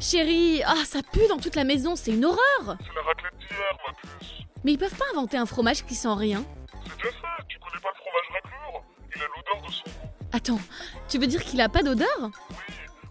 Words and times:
Chérie, 0.00 0.62
ah, 0.66 0.82
ça 0.86 1.00
pue 1.02 1.28
dans 1.28 1.36
toute 1.36 1.54
la 1.56 1.64
maison, 1.64 1.94
c'est 1.94 2.12
une 2.12 2.24
horreur 2.24 2.38
C'est 2.58 2.94
la 2.94 3.02
raclette 3.02 3.36
d'hier, 3.38 3.78
ma 3.86 3.92
puce. 3.92 4.30
Mais 4.64 4.72
ils 4.72 4.78
peuvent 4.78 4.96
pas 4.96 5.04
inventer 5.12 5.36
un 5.36 5.44
fromage 5.44 5.84
qui 5.84 5.94
sent 5.94 6.14
rien. 6.14 6.42
C'est 6.84 6.96
déjà 6.96 7.10
fait, 7.10 7.44
tu 7.48 7.58
connais 7.58 7.80
pas 7.82 7.90
le 7.90 8.00
fromage 8.00 8.28
raclure? 8.32 8.82
Il 9.14 9.22
a 9.22 9.26
l'odeur 9.26 9.68
de 9.68 9.72
son 9.72 9.84
goût. 9.84 10.08
Attends, 10.32 10.60
tu 11.08 11.18
veux 11.18 11.26
dire 11.26 11.44
qu'il 11.44 11.60
a 11.60 11.68
pas 11.68 11.82
d'odeur? 11.82 12.08
Oui, 12.18 12.28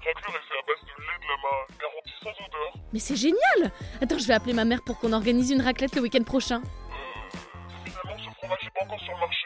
raclure 0.03 0.35
est 0.35 0.47
fait 0.47 0.57
à 0.57 0.65
base 0.65 0.81
de 0.81 1.01
lait 1.03 1.19
de 1.21 1.27
lama, 1.29 1.53
garantie 1.79 2.15
sans 2.23 2.45
odeur. 2.45 2.73
Mais 2.91 2.99
c'est 2.99 3.15
génial 3.15 3.71
Attends, 4.01 4.17
je 4.17 4.25
vais 4.25 4.33
appeler 4.33 4.53
ma 4.53 4.65
mère 4.65 4.81
pour 4.83 4.97
qu'on 4.99 5.13
organise 5.13 5.51
une 5.51 5.61
raclette 5.61 5.95
le 5.95 6.01
week-end 6.01 6.23
prochain. 6.23 6.61
Euh, 6.63 7.85
finalement, 7.85 8.17
ce 8.17 8.29
fromage 8.39 8.59
est 8.65 8.73
pas 8.73 8.85
encore 8.85 8.99
sur 8.99 9.13
le 9.13 9.19
marché. 9.19 9.45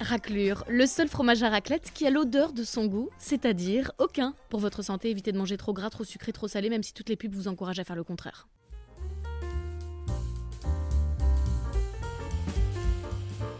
Raclure, 0.00 0.64
le 0.68 0.86
seul 0.86 1.08
fromage 1.08 1.42
à 1.42 1.48
raclette 1.48 1.90
qui 1.92 2.06
a 2.06 2.10
l'odeur 2.10 2.52
de 2.52 2.64
son 2.64 2.86
goût, 2.86 3.08
c'est-à-dire 3.18 3.92
aucun. 3.98 4.34
Pour 4.50 4.60
votre 4.60 4.82
santé, 4.82 5.10
évitez 5.10 5.32
de 5.32 5.38
manger 5.38 5.56
trop 5.56 5.72
gras, 5.72 5.90
trop 5.90 6.04
sucré, 6.04 6.32
trop 6.32 6.48
salé, 6.48 6.70
même 6.70 6.82
si 6.82 6.92
toutes 6.92 7.08
les 7.08 7.16
pubs 7.16 7.34
vous 7.34 7.48
encouragent 7.48 7.80
à 7.80 7.84
faire 7.84 7.96
le 7.96 8.04
contraire. 8.04 8.46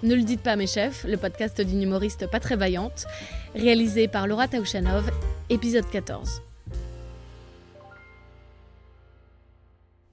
Ne 0.03 0.15
le 0.15 0.23
dites 0.23 0.43
pas 0.43 0.57
mes 0.57 0.67
chefs, 0.67 1.05
le 1.05 1.17
podcast 1.17 1.61
d'une 1.61 1.83
humoriste 1.83 2.31
pas 2.31 2.39
très 2.39 2.55
vaillante, 2.55 3.07
réalisé 3.55 4.07
par 4.09 4.27
Laura 4.27 4.47
Taouchanov, 4.47 5.11
épisode 5.49 5.89
14. 5.91 6.43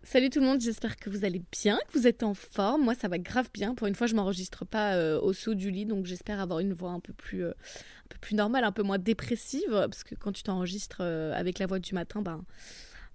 Salut 0.05 0.29
tout 0.29 0.41
le 0.41 0.45
monde, 0.45 0.59
j'espère 0.59 0.97
que 0.97 1.09
vous 1.09 1.23
allez 1.23 1.41
bien, 1.63 1.79
que 1.87 1.97
vous 1.97 2.07
êtes 2.07 2.23
en 2.23 2.33
forme. 2.33 2.83
Moi, 2.83 2.93
ça 2.93 3.07
va 3.07 3.17
grave 3.17 3.47
bien. 3.53 3.73
Pour 3.73 3.87
une 3.87 3.95
fois, 3.95 4.05
je 4.05 4.15
m'enregistre 4.15 4.65
pas 4.65 4.95
euh, 4.95 5.17
au 5.21 5.31
saut 5.31 5.53
du 5.53 5.71
lit, 5.71 5.85
donc 5.85 6.05
j'espère 6.05 6.41
avoir 6.41 6.59
une 6.59 6.73
voix 6.73 6.91
un 6.91 6.99
peu 6.99 7.13
plus, 7.13 7.45
euh, 7.45 7.51
un 7.51 8.07
peu 8.09 8.17
plus 8.19 8.35
normale, 8.35 8.65
un 8.65 8.73
peu 8.73 8.83
moins 8.83 8.97
dépressive, 8.97 9.69
parce 9.69 10.03
que 10.03 10.13
quand 10.15 10.33
tu 10.33 10.43
t'enregistres 10.43 10.97
euh, 10.99 11.31
avec 11.33 11.57
la 11.57 11.67
voix 11.67 11.79
du 11.79 11.95
matin, 11.95 12.21
ben, 12.21 12.43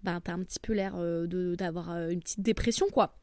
ben 0.02 0.18
t'as 0.24 0.32
un 0.32 0.42
petit 0.42 0.58
peu 0.60 0.72
l'air 0.72 0.94
d'avoir 1.58 1.90
une 2.08 2.22
petite 2.22 2.40
dépression, 2.40 2.86
quoi. 2.88 3.18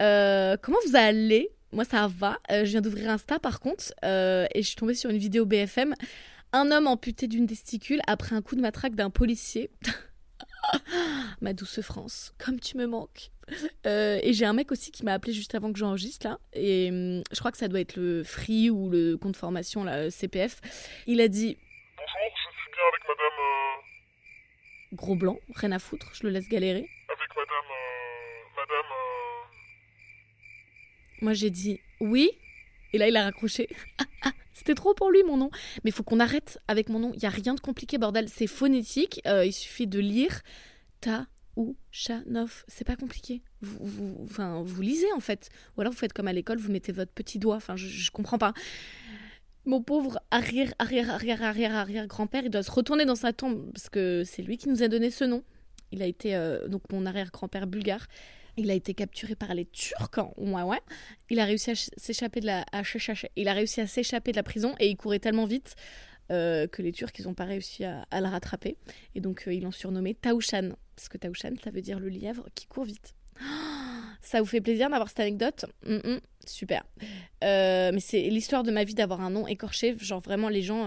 Comment 0.00 0.78
vous 0.84 0.96
allez? 0.96 1.48
Moi, 1.72 1.84
ça 1.84 2.08
va. 2.08 2.38
Je 2.50 2.64
viens 2.64 2.80
d'ouvrir 2.80 3.08
Insta, 3.08 3.38
par 3.38 3.60
contre, 3.60 3.92
et 4.02 4.62
je 4.62 4.66
suis 4.66 4.76
tombée 4.76 4.94
sur 4.94 5.10
une 5.10 5.18
vidéo 5.18 5.46
BFM. 5.46 5.94
Un 6.52 6.72
homme 6.72 6.88
amputé 6.88 7.28
d'une 7.28 7.46
testicule 7.46 8.00
après 8.08 8.34
un 8.34 8.42
coup 8.42 8.56
de 8.56 8.60
matraque 8.60 8.96
d'un 8.96 9.10
policier. 9.10 9.70
Ma 11.40 11.52
douce 11.52 11.80
France, 11.80 12.34
comme 12.38 12.60
tu 12.60 12.76
me 12.76 12.86
manques. 12.86 13.30
Euh, 13.86 14.20
et 14.22 14.32
j'ai 14.32 14.44
un 14.44 14.52
mec 14.52 14.70
aussi 14.70 14.92
qui 14.92 15.04
m'a 15.04 15.12
appelé 15.14 15.32
juste 15.32 15.54
avant 15.54 15.72
que 15.72 15.78
j'enregistre 15.78 16.26
là. 16.28 16.38
Et 16.52 16.88
hum, 16.90 17.22
je 17.32 17.38
crois 17.40 17.50
que 17.50 17.58
ça 17.58 17.68
doit 17.68 17.80
être 17.80 17.96
le 17.96 18.22
Free 18.22 18.70
ou 18.70 18.88
le 18.90 19.16
compte 19.16 19.36
formation, 19.36 19.82
le 19.84 20.10
CPF. 20.10 20.60
Il 21.06 21.20
a 21.20 21.28
dit 21.28 21.56
Bonjour, 21.96 22.30
je 22.36 22.60
suis 22.60 22.70
bien 22.70 22.82
avec 22.92 23.02
madame. 23.08 23.38
euh, 23.40 24.96
gros 24.96 25.14
blanc, 25.16 25.38
rien 25.56 25.72
à 25.72 25.78
foutre, 25.78 26.10
je 26.14 26.22
le 26.24 26.30
laisse 26.30 26.48
galérer. 26.48 26.88
avec 27.08 27.28
madame. 27.30 27.70
euh, 27.70 28.44
madame. 28.56 28.90
euh, 28.92 29.46
Moi 31.22 31.32
j'ai 31.34 31.50
dit 31.50 31.80
oui. 32.00 32.30
Et 32.92 32.98
là 32.98 33.08
il 33.08 33.16
a 33.16 33.24
raccroché. 33.24 33.68
C'était 34.60 34.74
trop 34.74 34.92
pour 34.92 35.10
lui 35.10 35.22
mon 35.22 35.38
nom. 35.38 35.48
Mais 35.82 35.88
il 35.88 35.92
faut 35.92 36.02
qu'on 36.02 36.20
arrête 36.20 36.58
avec 36.68 36.90
mon 36.90 36.98
nom. 36.98 37.12
Il 37.14 37.22
y 37.22 37.26
a 37.26 37.30
rien 37.30 37.54
de 37.54 37.60
compliqué 37.60 37.96
bordel. 37.96 38.28
C'est 38.28 38.46
phonétique. 38.46 39.22
Euh, 39.26 39.46
il 39.46 39.54
suffit 39.54 39.86
de 39.86 39.98
lire 39.98 40.42
ta 41.00 41.26
ou 41.56 41.76
Chanov. 41.90 42.64
C'est 42.68 42.84
pas 42.84 42.96
compliqué. 42.96 43.40
Vous, 43.62 44.18
enfin, 44.22 44.62
vous 44.62 44.82
lisez 44.82 45.10
en 45.16 45.20
fait. 45.20 45.48
Ou 45.76 45.80
alors 45.80 45.94
vous 45.94 45.98
faites 45.98 46.12
comme 46.12 46.28
à 46.28 46.34
l'école, 46.34 46.58
vous 46.58 46.70
mettez 46.70 46.92
votre 46.92 47.10
petit 47.10 47.38
doigt. 47.38 47.56
Enfin, 47.56 47.74
je, 47.74 47.86
je 47.86 48.10
comprends 48.10 48.36
pas. 48.36 48.52
Mon 49.64 49.82
pauvre 49.82 50.20
arrière, 50.30 50.74
arrière, 50.78 51.08
arrière, 51.08 51.42
arrière, 51.42 51.74
arrière 51.74 52.06
grand-père, 52.06 52.44
il 52.44 52.50
doit 52.50 52.62
se 52.62 52.70
retourner 52.70 53.06
dans 53.06 53.14
sa 53.14 53.32
tombe 53.32 53.72
parce 53.72 53.88
que 53.88 54.24
c'est 54.26 54.42
lui 54.42 54.58
qui 54.58 54.68
nous 54.68 54.82
a 54.82 54.88
donné 54.88 55.10
ce 55.10 55.24
nom. 55.24 55.42
Il 55.90 56.02
a 56.02 56.06
été, 56.06 56.36
euh, 56.36 56.68
donc 56.68 56.82
mon 56.92 57.06
arrière-grand-père 57.06 57.66
bulgare, 57.66 58.06
il 58.60 58.70
a 58.70 58.74
été 58.74 58.94
capturé 58.94 59.34
par 59.34 59.54
les 59.54 59.64
Turcs. 59.66 60.18
en- 60.18 60.32
ouais. 60.68 60.80
Il 61.30 61.40
a 61.40 61.44
réussi 61.44 61.70
à 61.70 61.74
ch- 61.74 61.90
s'échapper 61.96 62.40
de 62.40 62.46
la, 62.46 62.64
il 63.36 63.48
a 63.48 63.52
réussi 63.52 63.80
à 63.80 63.86
s'échapper 63.86 64.30
de 64.32 64.36
la 64.36 64.42
prison 64.42 64.74
et 64.78 64.88
il 64.88 64.96
courait 64.96 65.18
tellement 65.18 65.46
vite 65.46 65.74
euh, 66.30 66.66
que 66.68 66.80
les 66.82 66.92
Turcs, 66.92 67.10
ils 67.18 67.24
n'ont 67.26 67.34
pas 67.34 67.44
réussi 67.44 67.84
à, 67.84 68.04
le 68.12 68.26
rattraper. 68.28 68.76
Et 69.16 69.20
donc, 69.20 69.48
euh, 69.48 69.52
ils 69.54 69.62
l'ont 69.62 69.72
surnommé 69.72 70.14
Taoushan. 70.14 70.70
Parce 70.94 71.08
que 71.08 71.18
Taoushan, 71.18 71.54
ça 71.64 71.70
veut 71.70 71.80
dire 71.82 71.98
le 71.98 72.08
lièvre 72.08 72.46
qui 72.54 72.66
court 72.66 72.84
vite. 72.84 73.14
Ça 74.22 74.40
vous 74.40 74.46
fait 74.46 74.60
plaisir 74.60 74.90
d'avoir 74.90 75.08
cette 75.08 75.20
anecdote? 75.20 75.64
Mhm, 75.86 76.20
Super. 76.46 76.84
Euh, 77.42 77.90
mais 77.92 78.00
c'est 78.00 78.20
l'histoire 78.28 78.62
de 78.62 78.70
ma 78.70 78.84
vie 78.84 78.94
d'avoir 78.94 79.22
un 79.22 79.30
nom 79.30 79.46
écorché. 79.46 79.96
Genre, 79.98 80.20
vraiment, 80.20 80.48
les 80.50 80.60
gens 80.62 80.86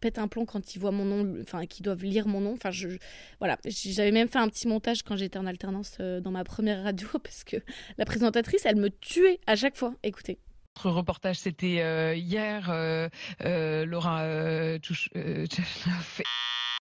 pètent 0.00 0.18
un 0.18 0.28
plomb 0.28 0.46
quand 0.46 0.74
ils 0.74 0.78
voient 0.78 0.90
mon 0.90 1.04
nom, 1.04 1.36
enfin, 1.42 1.66
qu'ils 1.66 1.84
doivent 1.84 2.02
lire 2.04 2.26
mon 2.26 2.40
nom. 2.40 2.52
Enfin, 2.54 2.70
je, 2.70 2.88
je- 2.90 2.98
voilà. 3.38 3.58
J'avais 3.66 4.10
même 4.12 4.28
fait 4.28 4.38
un 4.38 4.48
petit 4.48 4.66
montage 4.66 5.02
quand 5.02 5.16
j'étais 5.16 5.38
en 5.38 5.46
alternance 5.46 5.96
euh, 6.00 6.20
dans 6.20 6.30
ma 6.30 6.44
première 6.44 6.82
radio 6.82 7.06
parce 7.22 7.44
que 7.44 7.56
la 7.98 8.04
présentatrice, 8.04 8.62
elle 8.64 8.76
me 8.76 8.88
tuait 8.90 9.38
à 9.46 9.56
chaque 9.56 9.76
fois. 9.76 9.94
Écoutez. 10.02 10.38
Notre 10.76 10.90
reportage, 10.96 11.36
c'était 11.36 11.80
euh, 11.80 12.14
hier. 12.14 12.70
euh, 12.70 13.08
euh, 13.44 13.84
Laura 13.84 14.22
euh, 14.22 14.78
Touche- 14.78 15.10
euh. 15.16 15.44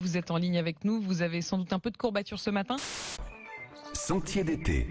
Vous 0.01 0.17
êtes 0.17 0.31
en 0.31 0.37
ligne 0.37 0.59
avec 0.59 0.85
nous. 0.85 1.01
Vous 1.01 1.23
avez 1.23 1.41
sans 1.43 1.59
doute 1.59 1.73
un 1.73 1.79
peu 1.79 1.91
de 1.91 1.97
courbature 1.97 2.39
ce 2.39 2.51
matin. 2.51 2.77
Sentier 3.95 4.45
d'été. 4.45 4.87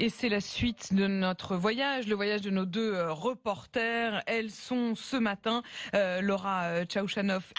Et 0.00 0.10
c'est 0.10 0.28
la 0.28 0.40
suite 0.40 0.94
de 0.94 1.08
notre 1.08 1.56
voyage, 1.56 2.06
le 2.06 2.14
voyage 2.14 2.40
de 2.40 2.50
nos 2.50 2.64
deux 2.64 2.94
euh, 2.94 3.12
reporters. 3.12 4.22
Elles 4.28 4.52
sont 4.52 4.94
ce 4.94 5.16
matin, 5.16 5.64
euh, 5.96 6.20
Laura 6.20 6.66
euh, 6.66 6.84
Tchaouchanov 6.84 7.52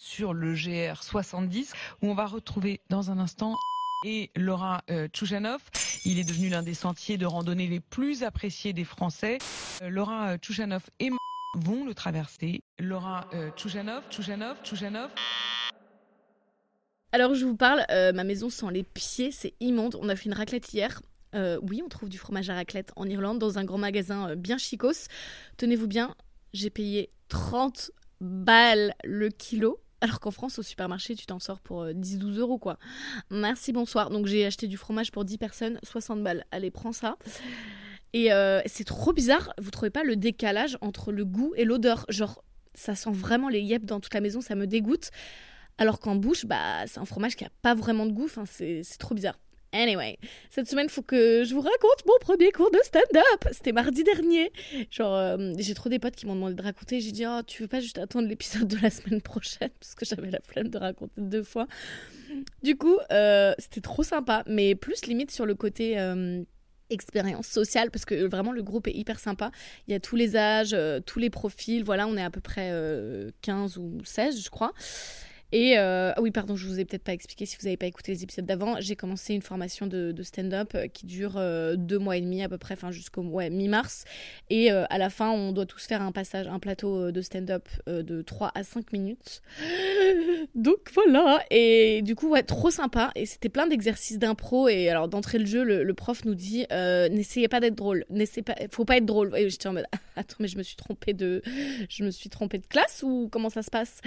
sur 0.00 0.34
le 0.34 0.54
GR 0.54 1.00
70, 1.04 1.72
où 2.02 2.10
on 2.10 2.14
va 2.14 2.26
retrouver 2.26 2.80
dans 2.90 3.12
un 3.12 3.20
instant 3.20 3.54
et 4.04 4.32
Laura 4.34 4.82
euh, 4.90 5.06
Tchouchanov. 5.06 5.62
Il 6.04 6.18
est 6.18 6.24
devenu 6.24 6.48
l'un 6.48 6.64
des 6.64 6.74
sentiers 6.74 7.16
de 7.16 7.26
randonnée 7.26 7.68
les 7.68 7.80
plus 7.80 8.24
appréciés 8.24 8.72
des 8.72 8.84
Français. 8.84 9.38
Laura 9.82 10.38
Tchouchanov 10.38 10.90
et 10.98 11.10
moi 11.10 11.18
vont 11.54 11.84
le 11.84 11.94
traverser. 11.94 12.64
Laura 12.80 13.30
Tchouchanov, 13.56 14.02
Tchouchanov, 14.10 14.56
Tchouchanov. 14.64 15.12
Alors 17.12 17.34
je 17.36 17.44
vous 17.44 17.56
parle, 17.56 17.86
ma 17.88 18.24
maison 18.24 18.50
sent 18.50 18.66
les 18.72 18.82
pieds, 18.82 19.30
c'est 19.30 19.54
immonde. 19.60 19.96
On 20.00 20.08
a 20.08 20.16
fait 20.16 20.26
une 20.26 20.34
raclette 20.34 20.72
hier. 20.72 21.00
Euh, 21.36 21.58
oui, 21.62 21.82
on 21.84 21.88
trouve 21.88 22.08
du 22.08 22.18
fromage 22.18 22.50
à 22.50 22.54
raclette 22.54 22.92
en 22.96 23.08
Irlande 23.08 23.38
dans 23.38 23.58
un 23.58 23.64
grand 23.64 23.78
magasin 23.78 24.30
euh, 24.30 24.34
bien 24.34 24.58
chicos. 24.58 25.06
Tenez-vous 25.56 25.86
bien, 25.86 26.14
j'ai 26.52 26.70
payé 26.70 27.10
30 27.28 27.90
balles 28.20 28.94
le 29.04 29.28
kilo. 29.28 29.80
Alors 30.00 30.20
qu'en 30.20 30.30
France, 30.30 30.58
au 30.58 30.62
supermarché, 30.62 31.14
tu 31.14 31.26
t'en 31.26 31.38
sors 31.38 31.60
pour 31.60 31.82
euh, 31.82 31.92
10-12 31.92 32.38
euros, 32.38 32.58
quoi. 32.58 32.78
Merci, 33.30 33.72
bonsoir. 33.72 34.10
Donc, 34.10 34.26
j'ai 34.26 34.44
acheté 34.44 34.66
du 34.66 34.76
fromage 34.76 35.10
pour 35.10 35.24
10 35.24 35.38
personnes, 35.38 35.78
60 35.82 36.22
balles. 36.22 36.44
Allez, 36.50 36.70
prends 36.70 36.92
ça. 36.92 37.16
Et 38.12 38.32
euh, 38.32 38.60
c'est 38.66 38.84
trop 38.84 39.12
bizarre, 39.12 39.52
vous 39.58 39.70
trouvez 39.70 39.90
pas 39.90 40.04
le 40.04 40.16
décalage 40.16 40.78
entre 40.80 41.12
le 41.12 41.24
goût 41.24 41.52
et 41.56 41.64
l'odeur? 41.64 42.06
Genre, 42.08 42.42
ça 42.74 42.94
sent 42.94 43.10
vraiment 43.12 43.48
les 43.48 43.60
yep 43.60 43.84
dans 43.84 44.00
toute 44.00 44.14
la 44.14 44.20
maison, 44.20 44.40
ça 44.40 44.54
me 44.54 44.66
dégoûte. 44.66 45.10
Alors 45.78 46.00
qu'en 46.00 46.14
bouche, 46.14 46.46
bah, 46.46 46.86
c'est 46.86 46.98
un 46.98 47.04
fromage 47.04 47.36
qui 47.36 47.44
a 47.44 47.50
pas 47.62 47.74
vraiment 47.74 48.06
de 48.06 48.12
goût. 48.12 48.24
Enfin, 48.24 48.44
c'est 48.46 48.82
trop 48.98 49.14
bizarre. 49.14 49.38
Anyway, 49.72 50.18
cette 50.50 50.68
semaine, 50.68 50.88
faut 50.88 51.02
que 51.02 51.44
je 51.44 51.54
vous 51.54 51.60
raconte 51.60 52.06
mon 52.06 52.18
premier 52.20 52.50
cours 52.52 52.70
de 52.70 52.78
stand-up. 52.82 53.44
C'était 53.52 53.72
mardi 53.72 54.04
dernier. 54.04 54.50
Genre, 54.90 55.14
euh, 55.14 55.52
j'ai 55.58 55.74
trop 55.74 55.88
des 55.88 55.98
potes 55.98 56.16
qui 56.16 56.26
m'ont 56.26 56.34
demandé 56.34 56.54
de 56.54 56.62
raconter. 56.62 57.00
J'ai 57.00 57.12
dit, 57.12 57.26
oh, 57.26 57.40
tu 57.46 57.62
veux 57.62 57.68
pas 57.68 57.80
juste 57.80 57.98
attendre 57.98 58.28
l'épisode 58.28 58.68
de 58.68 58.78
la 58.82 58.90
semaine 58.90 59.20
prochaine? 59.20 59.70
Parce 59.80 59.94
que 59.94 60.04
j'avais 60.06 60.30
la 60.30 60.40
flemme 60.40 60.68
de 60.68 60.78
raconter 60.78 61.12
deux 61.20 61.42
fois. 61.42 61.66
Du 62.62 62.76
coup, 62.76 62.96
euh, 63.12 63.54
c'était 63.58 63.80
trop 63.80 64.02
sympa. 64.02 64.42
Mais 64.46 64.74
plus 64.74 65.06
limite 65.06 65.30
sur 65.30 65.46
le 65.46 65.54
côté. 65.54 65.98
euh, 65.98 66.42
expérience 66.88 67.48
sociale 67.48 67.90
parce 67.90 68.04
que 68.04 68.14
vraiment 68.26 68.52
le 68.52 68.62
groupe 68.62 68.86
est 68.86 68.92
hyper 68.94 69.18
sympa 69.18 69.50
il 69.88 69.92
y 69.92 69.94
a 69.96 69.98
tous 69.98 70.14
les 70.14 70.36
âges 70.36 70.76
tous 71.04 71.18
les 71.18 71.30
profils 71.30 71.82
voilà 71.82 72.06
on 72.06 72.16
est 72.16 72.22
à 72.22 72.30
peu 72.30 72.40
près 72.40 72.70
euh, 72.70 73.32
15 73.42 73.76
ou 73.78 73.98
16 74.04 74.40
je 74.44 74.50
crois 74.50 74.72
et 75.52 75.78
euh, 75.78 76.12
oui, 76.20 76.30
pardon, 76.30 76.56
je 76.56 76.66
vous 76.66 76.80
ai 76.80 76.84
peut-être 76.84 77.04
pas 77.04 77.12
expliqué 77.12 77.46
si 77.46 77.56
vous 77.56 77.64
n'avez 77.64 77.76
pas 77.76 77.86
écouté 77.86 78.12
les 78.12 78.24
épisodes 78.24 78.46
d'avant. 78.46 78.76
J'ai 78.80 78.96
commencé 78.96 79.34
une 79.34 79.42
formation 79.42 79.86
de, 79.86 80.14
stand-up 80.22 80.72
euh, 80.74 80.88
qui 80.88 81.06
dure 81.06 81.34
euh, 81.36 81.76
deux 81.76 81.98
mois 81.98 82.16
et 82.16 82.20
demi 82.20 82.42
à 82.42 82.48
peu 82.48 82.58
près, 82.58 82.74
enfin 82.74 82.90
jusqu'au 82.90 83.22
mi-mars. 83.22 84.04
Et 84.50 84.70
à 84.70 84.98
la 84.98 85.10
fin, 85.10 85.30
on 85.30 85.52
doit 85.52 85.66
tous 85.66 85.86
faire 85.86 86.02
un 86.02 86.12
passage, 86.12 86.48
un 86.48 86.58
plateau 86.58 87.10
de 87.10 87.20
stand-up 87.20 87.68
de 87.86 88.22
3 88.22 88.52
à 88.54 88.64
5 88.64 88.92
minutes. 88.92 89.42
Donc 90.54 90.90
voilà. 90.94 91.40
Et 91.50 92.02
du 92.02 92.14
coup, 92.14 92.30
ouais, 92.30 92.42
trop 92.42 92.70
sympa. 92.70 93.10
Et 93.14 93.26
c'était 93.26 93.48
plein 93.48 93.66
d'exercices 93.66 94.18
d'impro. 94.18 94.68
Et 94.68 94.88
alors, 94.88 95.08
d'entrée 95.08 95.38
le 95.38 95.46
jeu, 95.46 95.62
le, 95.64 95.94
prof 95.94 96.24
nous 96.24 96.34
dit 96.34 96.66
n'essayez 96.70 97.48
pas 97.48 97.60
d'être 97.60 97.74
drôle. 97.74 98.04
N'essayez 98.10 98.42
pas, 98.42 98.54
faut 98.70 98.84
pas 98.84 98.96
être 98.96 99.06
drôle. 99.06 99.32
Et 99.36 99.48
j'étais 99.48 99.68
en 99.68 99.74
mode 99.74 99.86
attends, 100.16 100.36
mais 100.40 100.48
je 100.48 100.58
me 100.58 100.62
suis 100.62 100.76
trompée 100.76 101.12
de, 101.12 101.42
je 101.88 102.04
me 102.04 102.10
suis 102.10 102.28
de 102.28 102.66
classe 102.68 103.02
ou 103.02 103.28
comment 103.30 103.50
ça 103.50 103.62
se 103.62 103.70
passe? 103.70 104.00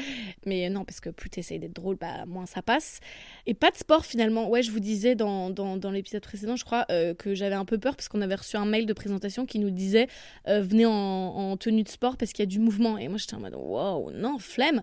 Mais 0.46 0.70
non, 0.70 0.86
parce 0.86 1.00
que 1.00 1.10
plus 1.10 1.29
t'essayes 1.30 1.60
d'être 1.60 1.76
drôle, 1.76 1.96
bah 1.96 2.26
moins 2.28 2.46
ça 2.46 2.62
passe. 2.62 3.00
Et 3.46 3.54
pas 3.54 3.72
de 3.72 3.78
sport 3.78 4.06
finalement. 4.06 4.50
Ouais, 4.50 4.62
je 4.62 4.72
vous 4.72 4.80
disais 4.80 5.16
dans, 5.16 5.50
dans, 5.50 5.92
l'épisode 5.92 6.22
précédent, 6.22 6.56
je 6.56 6.66
crois, 6.66 6.86
euh, 6.92 7.14
que 7.14 7.34
j'avais 7.34 7.56
un 7.56 7.66
peu 7.66 7.78
peur 7.78 7.96
parce 7.96 8.10
qu'on 8.10 8.22
avait 8.22 8.36
reçu 8.36 8.58
un 8.58 8.66
mail 8.66 8.86
de 8.86 8.94
présentation 8.94 9.46
qui 9.46 9.60
nous 9.60 9.70
disait 9.70 10.08
euh, 10.48 10.62
venez 10.62 10.86
en, 10.86 10.92
en 10.92 11.58
tenue 11.58 11.84
de 11.84 11.90
sport 11.90 12.18
parce 12.18 12.32
qu'il 12.32 12.44
y 12.44 12.48
a 12.48 12.52
du 12.52 12.60
mouvement. 12.60 12.98
Et 12.98 13.08
moi 13.08 13.18
j'étais 13.18 13.36
en 13.36 13.40
mode 13.40 13.56
wow, 13.56 14.12
non, 14.12 14.40
flemme. 14.40 14.82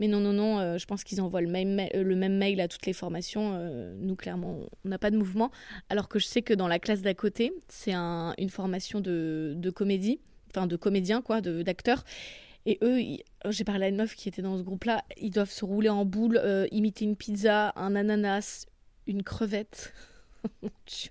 Mais 0.00 0.08
non, 0.08 0.18
non, 0.18 0.32
non, 0.32 0.58
euh, 0.58 0.76
je 0.76 0.86
pense 0.86 1.04
qu'ils 1.04 1.20
envoient 1.20 1.40
le 1.40 1.48
même, 1.48 1.80
le 1.94 2.16
même 2.16 2.36
mail 2.36 2.60
à 2.60 2.66
toutes 2.66 2.84
les 2.84 2.92
formations. 2.92 3.56
Nous, 3.96 4.16
clairement, 4.16 4.58
on 4.84 4.88
n'a 4.88 4.98
pas 4.98 5.12
de 5.12 5.16
mouvement. 5.16 5.52
Alors 5.88 6.08
que 6.08 6.18
je 6.18 6.26
sais 6.26 6.42
que 6.42 6.52
dans 6.52 6.66
la 6.66 6.80
classe 6.80 7.00
d'à 7.02 7.14
côté, 7.14 7.52
c'est 7.68 7.92
un- 7.92 8.34
une 8.38 8.50
formation 8.50 9.00
de, 9.00 9.54
de 9.56 9.70
comédie, 9.70 10.18
enfin 10.50 10.66
de 10.66 10.74
comédiens, 10.74 11.22
quoi, 11.22 11.40
de-. 11.40 11.62
Et 12.66 12.78
eux, 12.82 12.98
j'ai 13.50 13.64
parlé 13.64 13.86
à 13.86 13.88
une 13.88 13.96
meuf 13.96 14.14
qui 14.14 14.28
était 14.28 14.42
dans 14.42 14.56
ce 14.56 14.62
groupe-là, 14.62 15.04
ils 15.18 15.30
doivent 15.30 15.50
se 15.50 15.64
rouler 15.64 15.90
en 15.90 16.04
boule, 16.04 16.38
euh, 16.42 16.66
imiter 16.70 17.04
une 17.04 17.16
pizza, 17.16 17.72
un 17.76 17.94
ananas, 17.94 18.66
une 19.06 19.22
crevette. 19.22 19.92
Mon 20.62 20.70
Dieu. 20.86 21.10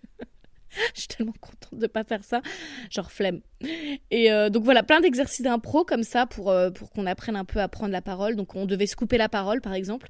Je 0.95 1.01
suis 1.01 1.07
tellement 1.07 1.35
contente 1.39 1.79
de 1.79 1.85
pas 1.85 2.03
faire 2.03 2.23
ça. 2.23 2.41
Genre 2.89 3.11
flemme. 3.11 3.41
Et 4.09 4.31
euh, 4.31 4.50
donc 4.50 4.63
voilà, 4.63 4.81
plein 4.81 5.01
d'exercices 5.01 5.44
d'impro 5.44 5.83
comme 5.85 6.03
ça 6.03 6.25
pour, 6.25 6.50
euh, 6.50 6.71
pour 6.71 6.89
qu'on 6.91 7.05
apprenne 7.05 7.35
un 7.35 7.45
peu 7.45 7.59
à 7.59 7.67
prendre 7.67 7.91
la 7.91 8.01
parole. 8.01 8.35
Donc 8.35 8.56
on 8.56 8.65
devait 8.65 8.88
se 8.88 8.95
couper 8.95 9.19
la 9.19 9.29
parole 9.29 9.61
par 9.61 9.73
exemple. 9.73 10.07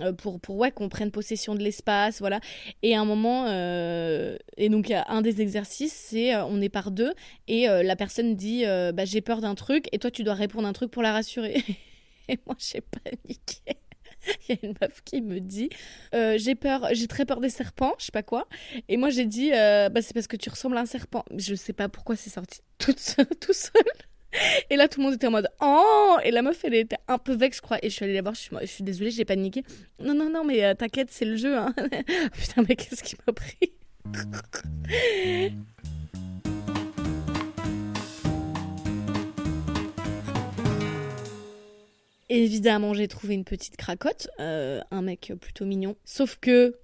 Euh, 0.00 0.12
pour, 0.12 0.40
pour 0.40 0.56
ouais, 0.56 0.70
qu'on 0.70 0.88
prenne 0.88 1.10
possession 1.10 1.54
de 1.54 1.62
l'espace, 1.62 2.20
voilà. 2.20 2.40
Et 2.82 2.94
à 2.94 3.00
un 3.00 3.04
moment, 3.04 3.46
euh, 3.48 4.36
et 4.56 4.68
donc 4.68 4.90
un 4.90 5.20
des 5.20 5.42
exercices, 5.42 5.92
c'est 5.92 6.34
euh, 6.34 6.44
on 6.46 6.60
est 6.62 6.70
par 6.70 6.90
deux 6.90 7.12
et 7.46 7.68
euh, 7.68 7.82
la 7.82 7.96
personne 7.96 8.34
dit 8.34 8.64
bah, 8.64 9.04
j'ai 9.04 9.20
peur 9.20 9.40
d'un 9.40 9.54
truc 9.54 9.88
et 9.92 9.98
toi 9.98 10.10
tu 10.10 10.22
dois 10.24 10.34
répondre 10.34 10.66
un 10.66 10.72
truc 10.72 10.90
pour 10.90 11.02
la 11.02 11.12
rassurer. 11.12 11.62
et 12.28 12.38
moi 12.46 12.56
j'ai 12.58 12.80
paniqué. 12.80 13.78
Il 14.48 14.54
y 14.54 14.58
a 14.58 14.66
une 14.68 14.74
meuf 14.80 15.02
qui 15.04 15.20
me 15.20 15.40
dit 15.40 15.68
j'ai 16.12 16.54
peur, 16.54 16.88
j'ai 16.92 17.08
très 17.08 17.24
peur 17.26 17.40
des 17.40 17.50
serpents, 17.50 17.94
je 17.98 18.06
sais 18.06 18.12
pas 18.12 18.22
quoi. 18.22 18.46
Et 18.88 18.96
moi 18.96 19.10
j'ai 19.10 19.26
dit 19.26 19.50
bah, 19.50 20.00
c'est 20.00 20.14
parce 20.14 20.28
que 20.28 20.36
tu 20.36 20.48
ressembles 20.48 20.78
à 20.78 20.80
un 20.80 20.86
serpent. 20.86 21.24
Je 21.36 21.54
sais 21.54 21.72
pas 21.74 21.88
pourquoi 21.88 22.16
c'est 22.16 22.30
sorti 22.30 22.60
toute 22.78 23.16
tout 23.40 23.52
seul. 23.52 23.84
Et 24.70 24.76
là 24.76 24.88
tout 24.88 25.00
le 25.00 25.06
monde 25.06 25.14
était 25.14 25.26
en 25.26 25.30
mode 25.30 25.48
oh 25.60 26.16
et 26.24 26.30
la 26.30 26.42
meuf 26.42 26.64
elle 26.64 26.74
était 26.74 26.96
un 27.08 27.18
peu 27.18 27.34
vexe 27.34 27.58
je 27.58 27.62
crois 27.62 27.78
et 27.82 27.90
je 27.90 27.94
suis 27.94 28.04
allée 28.04 28.14
la 28.14 28.22
voir 28.22 28.34
je 28.34 28.66
suis, 28.66 28.84
désolée 28.84 29.10
j'ai 29.10 29.24
paniqué. 29.24 29.62
Non 30.00 30.14
non 30.14 30.30
non 30.30 30.44
mais 30.44 30.64
euh, 30.64 30.74
t'inquiète 30.74 31.08
c'est 31.10 31.24
le 31.24 31.36
jeu 31.36 31.56
hein. 31.56 31.74
Putain 32.32 32.64
mais 32.68 32.76
qu'est-ce 32.76 33.02
qui 33.02 33.16
m'a 33.26 33.32
pris? 33.32 33.72
Évidemment, 42.34 42.94
j'ai 42.94 43.08
trouvé 43.08 43.34
une 43.34 43.44
petite 43.44 43.76
cracotte, 43.76 44.28
euh, 44.40 44.80
un 44.90 45.02
mec 45.02 45.34
plutôt 45.38 45.66
mignon. 45.66 45.96
Sauf 46.06 46.38
que 46.40 46.78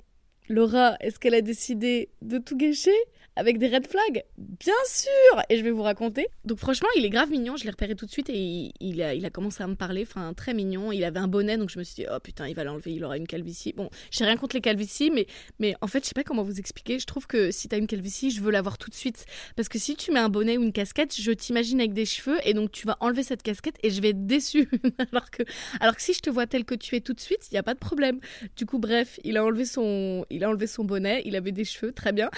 Laura, 0.51 0.97
est-ce 1.01 1.19
qu'elle 1.19 1.35
a 1.35 1.41
décidé 1.41 2.11
de 2.21 2.37
tout 2.37 2.55
gâcher? 2.55 2.95
Avec 3.39 3.59
des 3.59 3.69
red 3.69 3.87
flags 3.87 4.25
Bien 4.37 4.75
sûr 4.87 5.43
Et 5.49 5.57
je 5.57 5.63
vais 5.63 5.71
vous 5.71 5.83
raconter. 5.83 6.27
Donc 6.45 6.59
franchement, 6.59 6.89
il 6.97 7.05
est 7.05 7.11
grave 7.11 7.31
mignon, 7.31 7.57
je 7.57 7.65
l'ai 7.65 7.71
repéré 7.71 7.95
tout 7.95 8.05
de 8.05 8.11
suite 8.11 8.29
et 8.29 8.73
il, 8.81 9.01
a 9.03 9.31
commencé 9.31 9.63
à 9.63 9.67
me 9.67 9.77
parler, 9.77 10.03
enfin 10.03 10.35
très 10.35 10.55
mignon. 10.55 10.91
Il 10.91 11.05
avait 11.05 11.21
un 11.21 11.29
bonnet, 11.29 11.57
donc 11.57 11.71
je 11.71 11.79
me 11.79 11.85
suis 11.85 12.03
dit, 12.03 12.07
oh 12.13 12.19
putain, 12.21 12.49
il 12.49 12.55
va 12.55 12.65
l'enlever, 12.65 12.93
il 12.93 13.05
aura 13.05 13.17
une 13.17 13.27
calvitie. 13.27 13.73
Bon, 13.73 13.91
j'ai 14.11 14.25
rien 14.25 14.37
contre 14.37 14.57
les 14.57 14.61
calvities, 14.61 15.11
mais, 15.11 15.27
mais 15.61 15.77
en 15.81 15.87
fait, 15.87 16.03
je 16.03 16.09
sais 16.09 16.15
pas 16.15 16.25
comment 16.25 16.43
vous 16.43 16.59
expliquer. 16.59 16.99
Je 16.99 17.07
trouve 17.07 17.27
que 17.27 17.53
si 17.53 17.69
t'as 17.69 17.79
une 17.79 17.87
calvitie, 17.87 18.31
je 18.31 18.41
veux 18.41 18.51
l'avoir 18.51 18.77
tout 18.77 18.91
de 18.91 18.95
suite. 18.95 19.25
Parce 19.55 19.69
que 19.69 19.79
si 19.79 19.95
tu 19.95 20.11
mets 20.11 20.21
un 20.21 20.29
bonnet 20.29 20.59
ou 20.59 20.63
une 20.65 20.73
casquette, 20.73 21.15
je 21.19 21.31
t'imagine 21.31 21.79
avec 21.79 21.93
des 21.93 22.07
cheveux 22.07 22.39
et 22.45 22.55
donc 22.55 22.73
tu 22.73 22.87
vas 22.87 22.97
enlever 23.01 23.23
cette 23.23 23.45
casquette 23.45 23.77
et 23.85 23.91
je 23.91 24.03
vais 24.03 24.11
être 24.11 24.27
déçue. 24.27 24.69
alors, 25.13 25.31
que, 25.31 25.45
alors 25.81 25.95
que 25.95 26.03
si 26.03 26.13
je 26.13 26.21
te 26.21 26.31
vois 26.31 26.47
tel 26.49 26.65
que 26.65 26.75
tu 26.75 26.97
es 26.97 27.01
tout 27.01 27.13
de 27.13 27.21
suite, 27.21 27.47
il 27.51 27.55
n'y 27.55 27.59
a 27.59 27.63
pas 27.63 27.75
de 27.75 27.79
problème. 27.79 28.19
Du 28.57 28.67
coup, 28.67 28.79
bref, 28.79 29.21
il 29.23 29.37
a 29.37 29.45
enlevé 29.45 29.65
son, 29.65 30.27
il 30.31 30.43
a 30.43 30.49
enlevé 30.49 30.67
son 30.67 30.85
bonnet, 30.85 31.23
il 31.25 31.37
avait 31.37 31.53
des 31.53 31.65
cheveux, 31.65 31.93
très 31.93 32.13
bien. 32.13 32.31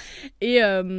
Et, 0.43 0.63
euh, 0.63 0.90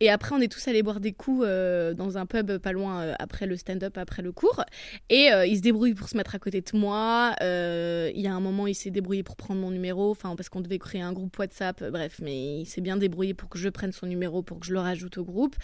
et 0.00 0.10
après, 0.10 0.34
on 0.34 0.40
est 0.40 0.50
tous 0.50 0.66
allés 0.68 0.82
boire 0.82 1.00
des 1.00 1.12
coups 1.12 1.44
euh, 1.46 1.94
dans 1.94 2.18
un 2.18 2.26
pub 2.26 2.58
pas 2.58 2.72
loin 2.72 3.02
euh, 3.02 3.14
après 3.18 3.46
le 3.46 3.56
stand-up, 3.56 3.96
après 3.98 4.22
le 4.22 4.32
cours. 4.32 4.64
Et 5.08 5.32
euh, 5.32 5.46
il 5.46 5.56
se 5.56 5.62
débrouille 5.62 5.94
pour 5.94 6.08
se 6.08 6.16
mettre 6.16 6.34
à 6.34 6.38
côté 6.38 6.60
de 6.60 6.78
moi. 6.78 7.34
Euh, 7.42 8.10
il 8.14 8.20
y 8.20 8.26
a 8.26 8.34
un 8.34 8.40
moment, 8.40 8.66
il 8.66 8.74
s'est 8.74 8.90
débrouillé 8.90 9.22
pour 9.22 9.36
prendre 9.36 9.60
mon 9.60 9.70
numéro, 9.70 10.10
enfin 10.10 10.34
parce 10.36 10.48
qu'on 10.48 10.60
devait 10.60 10.78
créer 10.78 11.02
un 11.02 11.12
groupe 11.12 11.38
WhatsApp. 11.38 11.82
euh, 11.82 11.90
Bref, 11.90 12.20
mais 12.22 12.60
il 12.60 12.66
s'est 12.66 12.80
bien 12.80 12.96
débrouillé 12.96 13.34
pour 13.34 13.48
que 13.48 13.58
je 13.58 13.68
prenne 13.68 13.92
son 13.92 14.06
numéro, 14.06 14.42
pour 14.42 14.60
que 14.60 14.66
je 14.66 14.72
le 14.72 14.80
rajoute 14.80 15.18
au 15.18 15.24
groupe. 15.24 15.56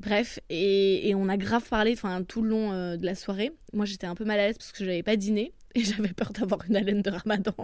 Bref, 0.00 0.40
et, 0.48 1.12
on 1.14 1.28
a 1.28 1.36
grave 1.36 1.68
parlé 1.68 1.94
tout 2.26 2.42
le 2.42 2.48
long 2.48 2.72
euh, 2.72 2.96
de 2.96 3.04
la 3.04 3.14
soirée. 3.14 3.52
Moi, 3.74 3.84
j'étais 3.84 4.06
un 4.06 4.14
peu 4.14 4.24
mal 4.24 4.40
à 4.40 4.46
l'aise 4.46 4.56
parce 4.56 4.72
que 4.72 4.78
je 4.78 4.86
n'avais 4.86 5.02
pas 5.02 5.16
dîné 5.16 5.52
et 5.74 5.80
j'avais 5.84 6.08
peur 6.14 6.32
d'avoir 6.32 6.64
une 6.66 6.76
haleine 6.76 7.02
de 7.02 7.10
ramadan. 7.10 7.54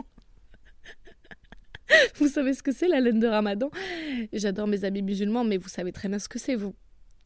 vous 2.17 2.29
savez 2.29 2.55
ce 2.55 2.63
que 2.63 2.73
c'est 2.73 2.89
la 2.89 3.01
laine 3.01 3.21
de 3.21 3.27
ramadan? 3.27 3.71
J'adore 4.33 4.67
mes 4.67 4.85
amis 4.85 5.03
musulmans, 5.03 5.45
mais 5.45 5.57
vous 5.57 5.69
savez 5.69 5.93
très 5.93 6.09
bien 6.09 6.19
ce 6.19 6.29
que 6.29 6.39
c'est, 6.39 6.55
vous. 6.55 6.75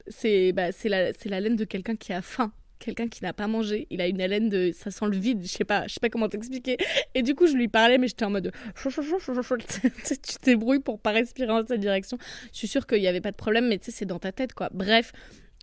C'est 0.07 0.53
bah, 0.53 0.69
la, 0.85 1.11
la 1.25 1.41
laine 1.41 1.57
de 1.57 1.65
quelqu'un 1.65 1.97
qui 1.97 2.13
a 2.13 2.23
faim, 2.23 2.53
quelqu'un 2.79 3.09
qui 3.09 3.23
n'a 3.23 3.33
pas 3.33 3.47
mangé. 3.47 3.87
Il 3.91 4.01
a 4.01 4.07
une 4.09 4.21
haleine 4.21 4.49
de. 4.49 4.73
Ça 4.75 4.91
sent 4.91 5.07
le 5.07 5.17
vide, 5.17 5.43
je 5.43 5.49
sais 5.49 5.65
pas, 5.65 5.87
je 5.87 5.95
sais 5.95 6.01
pas 6.01 6.09
comment 6.09 6.29
t'expliquer. 6.29 6.77
Et 7.15 7.23
du 7.23 7.35
coup, 7.35 7.47
je 7.47 7.55
lui 7.55 7.69
parlais, 7.69 7.99
mais 7.99 8.09
j'étais 8.09 8.25
en 8.25 8.31
mode. 8.31 8.51
chou. 8.75 8.91
tu 8.91 10.35
débrouilles 10.43 10.81
pour 10.81 11.01
pas 11.01 11.13
respirer 11.13 11.51
en 11.53 11.65
cette 11.67 11.81
direction. 11.81 12.19
Je 12.53 12.59
suis 12.59 12.69
sûre 12.69 12.87
qu'il 12.87 13.03
y 13.03 13.09
avait 13.09 13.21
pas 13.21 13.31
de 13.31 13.37
problème, 13.37 13.69
mais 13.69 13.79
tu 13.79 13.87
sais, 13.87 13.91
c'est 13.93 14.07
dans 14.07 14.19
ta 14.19 14.33
tête, 14.33 14.53
quoi. 14.55 14.69
Bref. 14.73 15.13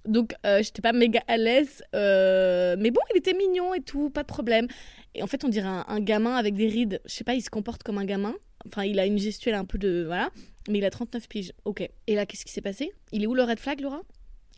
Donc, 0.06 0.34
euh, 0.46 0.64
j'étais 0.64 0.82
pas 0.82 0.94
méga 0.94 1.22
à 1.28 1.36
l'aise. 1.36 1.84
euh, 1.94 2.78
mais 2.80 2.92
bon, 2.92 3.02
il 3.14 3.18
était 3.18 3.34
mignon 3.34 3.74
et 3.74 3.82
tout, 3.82 4.10
pas 4.10 4.22
de 4.22 4.28
problème. 4.28 4.68
Et 5.16 5.22
en 5.22 5.28
fait, 5.28 5.44
on 5.44 5.50
dirait 5.50 5.68
un, 5.68 5.84
un 5.86 6.00
gamin 6.00 6.36
avec 6.36 6.54
des 6.54 6.68
rides. 6.68 7.02
Je 7.06 7.14
sais 7.14 7.26
pas, 7.26 7.34
il 7.34 7.42
se 7.42 7.50
comporte 7.50 7.84
comme 7.84 7.98
un 7.98 8.06
gamin. 8.06 8.34
Enfin, 8.68 8.84
il 8.84 9.00
a 9.00 9.06
une 9.06 9.18
gestuelle 9.18 9.56
un 9.56 9.66
peu 9.66 9.78
de. 9.78 10.04
Voilà. 10.06 10.30
Mais 10.70 10.80
il 10.80 10.86
a 10.86 10.90
39 10.90 11.28
piges. 11.30 11.54
Ok. 11.66 11.88
Et 12.08 12.16
là, 12.16 12.26
qu'est-ce 12.26 12.46
qui 12.46 12.52
s'est 12.52 12.62
passé? 12.62 12.92
Il 13.12 13.24
est 13.24 13.28
où 13.28 13.34
le 13.34 13.44
red 13.44 13.60
flag, 13.60 13.80
Laura? 13.80 14.02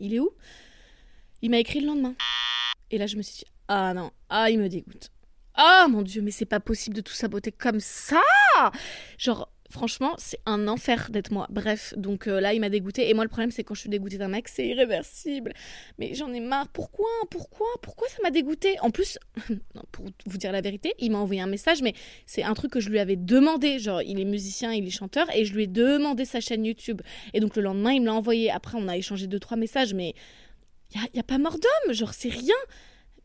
Il 0.00 0.14
est 0.14 0.18
où? 0.18 0.30
Il 1.42 1.50
m'a 1.50 1.58
écrit 1.58 1.80
le 1.80 1.86
lendemain. 1.86 2.14
Et 2.90 2.98
là, 2.98 3.06
je 3.06 3.16
me 3.16 3.22
suis 3.22 3.38
dit, 3.38 3.44
ah 3.68 3.94
non, 3.94 4.10
ah, 4.28 4.50
il 4.50 4.58
me 4.58 4.68
dégoûte. 4.68 5.10
Ah 5.54 5.86
mon 5.88 6.02
dieu, 6.02 6.22
mais 6.22 6.30
c'est 6.30 6.44
pas 6.44 6.60
possible 6.60 6.96
de 6.96 7.00
tout 7.00 7.12
saboter 7.12 7.52
comme 7.52 7.80
ça 7.80 8.20
Genre, 9.18 9.50
franchement, 9.70 10.14
c'est 10.18 10.40
un 10.46 10.68
enfer 10.68 11.08
d'être 11.10 11.30
moi. 11.30 11.46
Bref, 11.50 11.94
donc 11.96 12.26
euh, 12.26 12.40
là, 12.40 12.52
il 12.52 12.60
m'a 12.60 12.68
dégoûté. 12.68 13.08
Et 13.08 13.14
moi, 13.14 13.24
le 13.24 13.28
problème, 13.28 13.50
c'est 13.50 13.64
quand 13.64 13.74
je 13.74 13.80
suis 13.80 13.88
dégoûtée 13.88 14.18
d'un 14.18 14.28
mec, 14.28 14.48
c'est 14.48 14.66
irréversible. 14.66 15.52
Mais 15.98 16.14
j'en 16.14 16.32
ai 16.32 16.40
marre. 16.40 16.68
Pourquoi 16.68 17.08
Pourquoi 17.30 17.66
Pourquoi 17.82 18.08
ça 18.08 18.18
m'a 18.22 18.30
dégoûté 18.30 18.76
En 18.80 18.90
plus, 18.90 19.18
pour 19.92 20.06
vous 20.26 20.38
dire 20.38 20.52
la 20.52 20.60
vérité, 20.60 20.92
il 20.98 21.12
m'a 21.12 21.18
envoyé 21.18 21.40
un 21.40 21.46
message, 21.46 21.82
mais 21.82 21.94
c'est 22.26 22.42
un 22.42 22.54
truc 22.54 22.72
que 22.72 22.80
je 22.80 22.90
lui 22.90 22.98
avais 22.98 23.16
demandé. 23.16 23.78
Genre, 23.78 24.02
il 24.02 24.20
est 24.20 24.24
musicien, 24.24 24.72
il 24.72 24.86
est 24.86 24.90
chanteur, 24.90 25.26
et 25.34 25.44
je 25.44 25.54
lui 25.54 25.64
ai 25.64 25.66
demandé 25.66 26.24
sa 26.24 26.40
chaîne 26.40 26.64
YouTube. 26.64 27.00
Et 27.32 27.40
donc, 27.40 27.56
le 27.56 27.62
lendemain, 27.62 27.92
il 27.92 28.00
me 28.00 28.06
l'a 28.06 28.14
envoyé. 28.14 28.50
Après, 28.50 28.76
on 28.78 28.88
a 28.88 28.96
échangé 28.96 29.26
deux, 29.26 29.40
trois 29.40 29.56
messages, 29.56 29.94
mais 29.94 30.14
il 30.94 31.00
n'y 31.14 31.18
a, 31.18 31.20
a 31.20 31.24
pas 31.24 31.38
mort 31.38 31.58
d'homme. 31.58 31.94
Genre, 31.94 32.12
c'est 32.12 32.28
rien. 32.30 32.54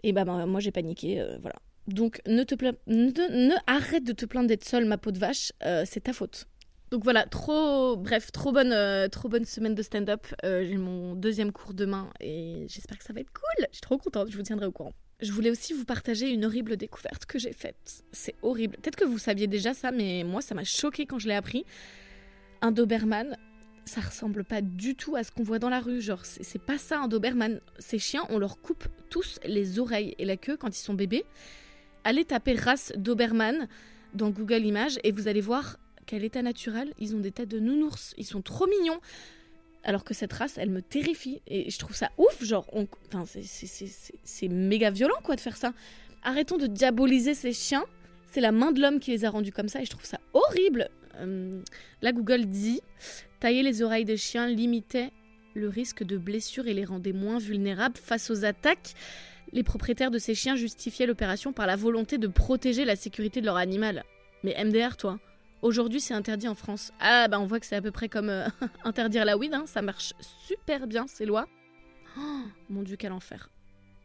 Et 0.04 0.14
bah, 0.14 0.24
bah, 0.26 0.46
moi, 0.46 0.60
j'ai 0.60 0.72
paniqué. 0.72 1.20
euh, 1.20 1.38
voilà. 1.42 1.56
Donc, 1.88 2.22
ne, 2.28 2.44
te 2.44 2.56
pla- 2.56 2.74
ne, 2.88 3.10
ne 3.50 3.54
arrête 3.68 4.04
de 4.04 4.12
te 4.14 4.26
plaindre 4.26 4.48
d'être 4.48 4.66
seule, 4.66 4.86
ma 4.86 4.98
peau 4.98 5.12
de 5.12 5.20
vache. 5.20 5.52
euh, 5.64 5.84
c'est 5.86 6.02
ta 6.02 6.14
faute. 6.14 6.48
Donc 6.92 7.04
voilà, 7.04 7.26
trop, 7.26 7.96
bref, 7.98 8.32
trop 8.32 8.52
bonne, 8.52 8.72
euh, 8.72 9.08
trop 9.08 9.28
bonne 9.28 9.46
semaine 9.46 9.76
de 9.76 9.82
stand-up. 9.82 10.26
Euh, 10.44 10.64
j'ai 10.66 10.78
mon 10.78 11.16
deuxième 11.16 11.52
cours 11.52 11.74
demain 11.74 12.10
et 12.22 12.66
j'espère 12.70 12.98
que 12.98 13.04
ça 13.04 13.12
va 13.12 13.22
être 13.22 13.34
cool. 13.34 13.66
Je 13.70 13.76
suis 13.76 13.82
trop 13.82 13.98
contente, 13.98 14.30
je 14.32 14.38
vous 14.38 14.44
tiendrai 14.44 14.68
au 14.68 14.72
courant. 14.72 14.94
Je 15.20 15.32
voulais 15.32 15.50
aussi 15.50 15.74
vous 15.74 15.86
partager 15.86 16.30
une 16.30 16.46
horrible 16.46 16.78
découverte 16.78 17.26
que 17.26 17.40
j'ai 17.40 17.54
faite. 17.54 18.04
C'est 18.12 18.36
horrible. 18.44 18.78
Peut-être 18.78 18.96
que 18.98 19.06
vous 19.06 19.18
saviez 19.18 19.48
déjà 19.48 19.74
ça, 19.74 19.92
mais 19.92 20.24
moi, 20.24 20.42
ça 20.42 20.54
m'a 20.56 20.64
choqué 20.64 21.06
quand 21.06 21.20
je 21.20 21.28
l'ai 21.28 21.34
appris. 21.36 21.66
Un 22.62 22.72
Doberman, 22.72 23.36
ça 23.86 24.02
ressemble 24.02 24.44
pas 24.44 24.62
du 24.62 24.96
tout 24.96 25.16
à 25.16 25.24
ce 25.24 25.32
qu'on 25.32 25.44
voit 25.44 25.60
dans 25.60 25.70
la 25.70 25.80
rue. 25.80 26.02
Genre, 26.02 26.24
c'est 26.26 26.44
c'est 26.44 26.62
pas 26.62 26.78
ça 26.78 27.00
un 27.00 27.08
Doberman. 27.08 27.62
Ces 27.80 27.98
chiens, 28.00 28.26
on 28.30 28.38
leur 28.40 28.60
coupe 28.62 28.88
tous 29.10 29.40
les 29.46 29.80
oreilles 29.80 30.16
et 30.20 30.26
la 30.26 30.38
queue 30.38 30.56
quand 30.58 30.70
ils 30.70 30.82
sont 30.82 30.94
bébés. 30.94 31.26
Allez 32.08 32.24
taper 32.24 32.54
race 32.54 32.94
Doberman 32.96 33.68
dans 34.14 34.30
Google 34.30 34.64
Images 34.64 35.00
et 35.04 35.12
vous 35.12 35.28
allez 35.28 35.42
voir 35.42 35.80
quel 36.06 36.24
état 36.24 36.44
naturel. 36.44 36.94
Ils 37.00 37.16
ont 37.16 37.20
des 37.20 37.32
têtes 37.32 37.50
de 37.50 37.58
nounours. 37.58 38.14
Ils 38.20 38.28
sont 38.28 38.44
trop 38.44 38.68
mignons. 38.68 39.00
Alors 39.84 40.04
que 40.04 40.14
cette 40.14 40.32
race, 40.32 40.60
elle 40.60 40.70
me 40.70 40.84
terrifie. 40.84 41.42
Et 41.48 41.72
je 41.72 41.80
trouve 41.80 41.96
ça 41.96 42.12
ouf. 42.20 42.44
Genre, 42.44 42.68
on... 42.74 42.88
c'est 43.42 44.48
méga 44.48 44.92
violent, 44.92 45.18
quoi, 45.24 45.36
de 45.36 45.42
faire 45.42 45.58
ça. 45.58 45.74
Arrêtons 46.22 46.58
de 46.58 46.68
diaboliser 46.68 47.34
ces 47.34 47.54
chiens. 47.54 47.86
C'est 48.32 48.42
la 48.42 48.52
main 48.52 48.72
de 48.72 48.80
l'homme 48.80 49.00
qui 49.00 49.10
les 49.10 49.26
a 49.26 49.32
rendus 49.32 49.52
comme 49.52 49.68
ça. 49.68 49.82
Et 49.82 49.86
je 49.86 49.90
trouve 49.90 50.06
ça 50.06 50.20
horrible. 50.34 50.90
Euh, 51.16 51.60
là, 52.04 52.12
Google 52.12 52.46
dit 52.46 52.82
tailler 53.40 53.64
les 53.64 53.82
oreilles 53.82 54.06
des 54.06 54.18
chiens 54.18 54.48
limitait 54.48 55.12
le 55.56 55.70
risque 55.70 56.04
de 56.04 56.18
blessures 56.18 56.68
et 56.68 56.76
les 56.76 56.86
rendait 56.86 57.14
moins 57.14 57.40
vulnérables 57.40 57.98
face 57.98 58.30
aux 58.30 58.46
attaques. 58.46 58.94
Les 59.56 59.64
propriétaires 59.64 60.12
de 60.12 60.20
ces 60.20 60.36
chiens 60.36 60.58
justifiaient 60.58 61.06
l'opération 61.06 61.54
par 61.54 61.66
la 61.66 61.78
volonté 61.78 62.18
de 62.18 62.28
protéger 62.28 62.84
la 62.84 62.98
sécurité 62.98 63.40
de 63.40 63.46
leur 63.46 63.56
animal. 63.56 64.04
Mais 64.44 64.54
MDR, 64.62 64.98
toi 64.98 65.18
Aujourd'hui, 65.62 66.02
c'est 66.02 66.14
interdit 66.14 66.50
en 66.50 66.56
France. 66.56 66.92
Ah, 67.00 67.30
bah 67.30 67.40
on 67.40 67.46
voit 67.46 67.62
que 67.62 67.66
c'est 67.66 67.78
à 67.78 67.82
peu 67.82 67.90
près 67.90 68.10
comme 68.10 68.30
euh, 68.30 68.50
interdire 68.84 69.24
la 69.24 69.38
weed, 69.38 69.54
hein, 69.54 69.64
ça 69.66 69.82
marche 69.82 70.12
super 70.46 70.88
bien, 70.88 71.08
ces 71.08 71.26
lois. 71.26 71.48
Oh, 72.18 72.42
mon 72.70 72.84
dieu, 72.84 72.98
quel 72.98 73.14
enfer. 73.14 73.50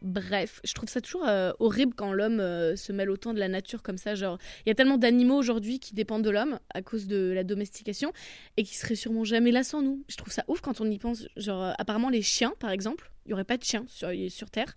Bref, 0.01 0.61
je 0.63 0.73
trouve 0.73 0.87
ça 0.87 1.01
toujours 1.01 1.27
euh, 1.27 1.51
horrible 1.59 1.95
quand 1.95 2.13
l'homme 2.13 2.39
euh, 2.39 2.77
se 2.77 2.93
mêle 2.93 3.09
autant 3.09 3.33
de 3.33 3.39
la 3.39 3.49
nature 3.49 3.83
comme 3.83 3.97
ça. 3.97 4.15
Genre, 4.15 4.37
il 4.65 4.69
y 4.69 4.71
a 4.71 4.75
tellement 4.75 4.97
d'animaux 4.97 5.35
aujourd'hui 5.35 5.79
qui 5.79 5.93
dépendent 5.93 6.23
de 6.23 6.29
l'homme 6.29 6.59
à 6.73 6.81
cause 6.81 7.07
de 7.07 7.33
la 7.35 7.43
domestication 7.43 8.13
et 8.55 8.63
qui 8.63 8.77
seraient 8.77 8.95
sûrement 8.95 9.25
jamais 9.25 9.51
là 9.51 9.65
sans 9.65 9.81
nous. 9.81 10.01
Je 10.07 10.15
trouve 10.15 10.31
ça 10.31 10.45
ouf 10.47 10.61
quand 10.61 10.79
on 10.79 10.89
y 10.89 10.97
pense. 10.97 11.27
Genre, 11.35 11.75
apparemment, 11.77 12.09
les 12.09 12.21
chiens, 12.21 12.53
par 12.57 12.71
exemple, 12.71 13.11
il 13.25 13.31
y 13.31 13.33
aurait 13.33 13.43
pas 13.43 13.57
de 13.57 13.63
chiens 13.65 13.83
sur, 13.87 14.09
sur 14.29 14.49
Terre. 14.49 14.73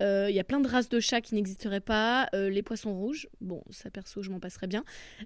Euh, 0.00 0.26
Il 0.30 0.34
y 0.36 0.40
a 0.40 0.44
plein 0.44 0.60
de 0.60 0.68
races 0.68 0.88
de 0.88 0.98
chats 1.00 1.20
qui 1.20 1.34
n'existeraient 1.34 1.80
pas. 1.80 2.28
Euh, 2.34 2.48
les 2.50 2.62
poissons 2.62 2.94
rouges, 2.94 3.28
bon, 3.40 3.62
ça 3.70 3.90
perso, 3.90 4.22
je 4.22 4.30
m'en 4.30 4.40
passerais 4.40 4.66
bien. 4.66 4.84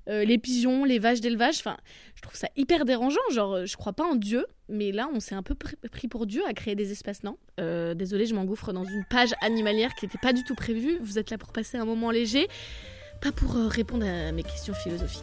Euh, 0.09 0.25
les 0.25 0.39
pigeons, 0.39 0.85
les 0.85 0.99
vaches 0.99 1.21
d'élevage, 1.21 1.57
enfin, 1.59 1.77
je 2.15 2.23
trouve 2.23 2.37
ça 2.37 2.49
hyper 2.57 2.85
dérangeant. 2.85 3.21
Genre, 3.33 3.55
euh, 3.55 3.67
je 3.67 3.77
crois 3.77 3.93
pas 3.93 4.05
en 4.05 4.15
Dieu, 4.17 4.47
mais 4.69 4.93
là, 4.93 5.09
on 5.15 5.21
s'est 5.21 5.35
un 5.35 5.43
peu 5.43 5.55
pr- 5.55 5.77
pris 5.91 6.09
pour 6.09 6.27
Dieu 6.27 6.43
à 6.49 6.53
créer 6.55 6.75
des 6.75 6.91
espaces, 6.93 7.23
non? 7.23 7.37
Euh, 7.61 7.95
Désolée, 7.95 8.27
je 8.27 8.35
m'engouffre 8.35 8.73
dans 8.73 8.85
une 8.85 9.05
page 9.09 9.35
animalière 9.41 9.95
qui 9.95 10.07
n'était 10.07 10.19
pas 10.19 10.33
du 10.33 10.43
tout 10.45 10.55
prévue. 10.55 10.99
Vous 11.01 11.19
êtes 11.19 11.31
là 11.31 11.39
pour 11.39 11.53
passer 11.53 11.77
un 11.79 11.85
moment 11.85 12.11
léger, 12.11 12.49
pas 13.23 13.33
pour 13.33 13.57
euh, 13.57 13.69
répondre 13.69 14.05
à 14.07 14.33
mes 14.33 14.43
questions 14.43 14.75
philosophiques. 14.75 15.23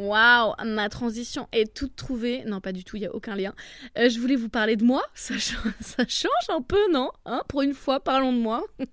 Waouh, 0.00 0.54
ma 0.64 0.88
transition 0.88 1.46
est 1.52 1.74
toute 1.74 1.94
trouvée. 1.94 2.42
Non, 2.46 2.60
pas 2.60 2.72
du 2.72 2.84
tout, 2.84 2.96
il 2.96 3.00
n'y 3.00 3.06
a 3.06 3.14
aucun 3.14 3.36
lien. 3.36 3.54
Euh, 3.98 4.08
je 4.08 4.18
voulais 4.18 4.36
vous 4.36 4.48
parler 4.48 4.76
de 4.76 4.84
moi. 4.84 5.02
Ça, 5.14 5.34
ch- 5.38 5.58
ça 5.80 6.04
change 6.08 6.48
un 6.48 6.62
peu, 6.62 6.90
non 6.90 7.10
Hein 7.26 7.42
Pour 7.48 7.60
une 7.62 7.74
fois, 7.74 8.00
parlons 8.00 8.32
de 8.32 8.38
moi. 8.38 8.64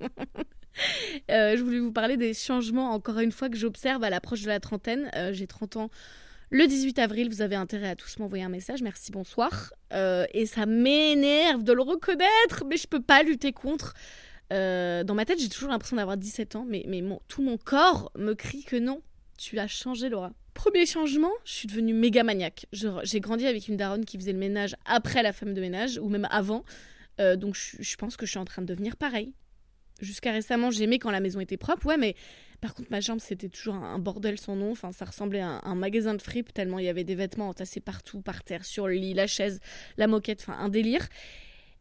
Euh, 1.31 1.57
je 1.57 1.63
voulais 1.63 1.79
vous 1.79 1.91
parler 1.91 2.17
des 2.17 2.35
changements, 2.35 2.91
encore 2.91 3.17
une 3.17 3.31
fois, 3.31 3.49
que 3.49 3.57
j'observe 3.57 4.03
à 4.03 4.11
l'approche 4.11 4.43
de 4.43 4.47
la 4.47 4.59
trentaine. 4.59 5.09
Euh, 5.15 5.33
J'ai 5.33 5.47
30 5.47 5.75
ans 5.77 5.89
le 6.51 6.67
18 6.67 6.99
avril. 6.99 7.29
Vous 7.29 7.41
avez 7.41 7.55
intérêt 7.55 7.89
à 7.89 7.95
tous 7.95 8.19
m'envoyer 8.19 8.43
un 8.43 8.49
message. 8.49 8.83
Merci, 8.83 9.11
bonsoir. 9.11 9.73
Et 9.91 10.45
ça 10.45 10.67
m'énerve 10.67 11.63
de 11.63 11.73
le 11.73 11.81
reconnaître, 11.81 12.63
mais 12.67 12.77
je 12.77 12.85
peux 12.85 13.01
pas 13.01 13.23
lutter 13.23 13.53
contre. 13.53 13.95
Dans 14.51 15.15
ma 15.15 15.25
tête, 15.25 15.39
j'ai 15.41 15.49
toujours 15.49 15.69
l'impression 15.71 15.95
d'avoir 15.97 16.15
17 16.15 16.55
ans, 16.55 16.65
mais, 16.69 16.85
tout 17.27 17.41
mon 17.41 17.57
corps 17.57 18.11
me 18.15 18.33
crie 18.35 18.63
que 18.63 18.75
non, 18.75 19.01
tu 19.39 19.57
as 19.57 19.67
changé, 19.67 20.09
Laura. 20.09 20.31
Premier 20.69 20.85
changement, 20.85 21.31
je 21.45 21.53
suis 21.53 21.67
devenue 21.69 21.93
méga 21.93 22.23
maniaque. 22.23 22.65
J'ai 22.73 23.21
grandi 23.21 23.47
avec 23.47 23.69
une 23.69 23.77
daronne 23.77 24.03
qui 24.03 24.17
faisait 24.17 24.33
le 24.33 24.37
ménage 24.37 24.75
après 24.83 25.23
la 25.23 25.31
femme 25.31 25.53
de 25.53 25.61
ménage, 25.61 25.97
ou 25.97 26.09
même 26.09 26.27
avant. 26.29 26.65
Euh, 27.21 27.37
donc 27.37 27.55
je, 27.55 27.95
pense 27.95 28.17
que 28.17 28.25
je 28.25 28.31
suis 28.31 28.39
en 28.39 28.43
train 28.43 28.61
de 28.61 28.67
devenir 28.67 28.97
pareil. 28.97 29.31
Jusqu'à 30.01 30.33
récemment, 30.33 30.69
j'aimais 30.69 30.99
quand 30.99 31.09
la 31.09 31.21
maison 31.21 31.39
était 31.39 31.55
propre, 31.55 31.85
ouais, 31.85 31.95
mais 31.95 32.15
par 32.59 32.75
contre, 32.75 32.91
ma 32.91 32.99
chambre, 32.99 33.21
c'était 33.21 33.47
toujours 33.47 33.75
un 33.75 33.97
bordel 33.97 34.37
sans 34.37 34.57
nom. 34.57 34.71
Enfin, 34.71 34.91
ça 34.91 35.05
ressemblait 35.05 35.39
à 35.39 35.47
un, 35.47 35.61
un 35.63 35.75
magasin 35.75 36.15
de 36.15 36.21
fripe, 36.21 36.53
tellement 36.53 36.79
il 36.79 36.85
y 36.85 36.89
avait 36.89 37.05
des 37.05 37.15
vêtements 37.15 37.47
entassés 37.47 37.79
partout, 37.79 38.19
par 38.19 38.43
terre, 38.43 38.65
sur 38.65 38.89
le 38.89 38.95
lit, 38.95 39.13
la 39.13 39.25
chaise, 39.25 39.61
la 39.95 40.07
moquette, 40.07 40.41
enfin, 40.41 40.59
un 40.59 40.67
délire. 40.67 41.07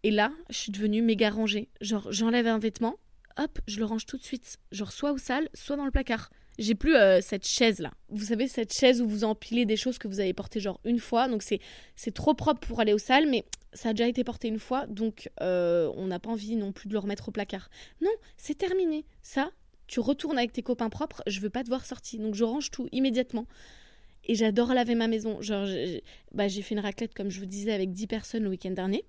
Et 0.04 0.12
là, 0.12 0.30
je 0.48 0.58
suis 0.58 0.70
devenue 0.70 1.02
méga 1.02 1.30
rangée. 1.30 1.70
Genre, 1.80 2.12
j'enlève 2.12 2.46
un 2.46 2.60
vêtement, 2.60 3.00
hop, 3.36 3.58
je 3.66 3.80
le 3.80 3.84
range 3.84 4.06
tout 4.06 4.16
de 4.16 4.22
suite. 4.22 4.58
Genre, 4.70 4.92
soit 4.92 5.10
au 5.10 5.18
sale, 5.18 5.48
soit 5.54 5.74
dans 5.74 5.86
le 5.86 5.90
placard. 5.90 6.30
J'ai 6.58 6.74
plus 6.74 6.94
euh, 6.96 7.20
cette 7.20 7.46
chaise 7.46 7.80
là. 7.80 7.92
Vous 8.08 8.24
savez, 8.26 8.48
cette 8.48 8.72
chaise 8.72 9.02
où 9.02 9.08
vous 9.08 9.24
empilez 9.24 9.66
des 9.66 9.76
choses 9.76 9.98
que 9.98 10.08
vous 10.08 10.20
avez 10.20 10.32
portées 10.32 10.60
genre 10.60 10.80
une 10.84 10.98
fois. 10.98 11.28
Donc 11.28 11.42
c'est 11.42 11.60
trop 12.14 12.34
propre 12.34 12.60
pour 12.66 12.80
aller 12.80 12.92
au 12.94 12.98
sale, 12.98 13.28
mais 13.28 13.44
ça 13.74 13.90
a 13.90 13.92
déjà 13.92 14.08
été 14.08 14.24
porté 14.24 14.48
une 14.48 14.58
fois. 14.58 14.86
Donc 14.86 15.28
euh, 15.42 15.92
on 15.96 16.06
n'a 16.06 16.18
pas 16.18 16.30
envie 16.30 16.56
non 16.56 16.72
plus 16.72 16.88
de 16.88 16.94
le 16.94 16.98
remettre 16.98 17.28
au 17.28 17.32
placard. 17.32 17.68
Non, 18.00 18.10
c'est 18.38 18.56
terminé. 18.56 19.04
Ça, 19.22 19.50
tu 19.86 20.00
retournes 20.00 20.38
avec 20.38 20.52
tes 20.52 20.62
copains 20.62 20.88
propres. 20.88 21.22
Je 21.26 21.40
veux 21.40 21.50
pas 21.50 21.62
te 21.62 21.68
voir 21.68 21.84
sortir. 21.84 22.20
Donc 22.20 22.34
je 22.34 22.44
range 22.44 22.70
tout 22.70 22.88
immédiatement. 22.92 23.46
Et 24.28 24.34
j'adore 24.34 24.74
laver 24.74 24.94
ma 24.96 25.06
maison. 25.08 25.40
Genre, 25.42 25.66
j'ai- 25.66 26.02
bah, 26.32 26.48
j'ai 26.48 26.62
fait 26.62 26.74
une 26.74 26.80
raclette, 26.80 27.14
comme 27.14 27.30
je 27.30 27.38
vous 27.38 27.46
disais, 27.46 27.72
avec 27.72 27.92
10 27.92 28.06
personnes 28.08 28.42
le 28.42 28.48
week-end 28.48 28.72
dernier. 28.72 29.04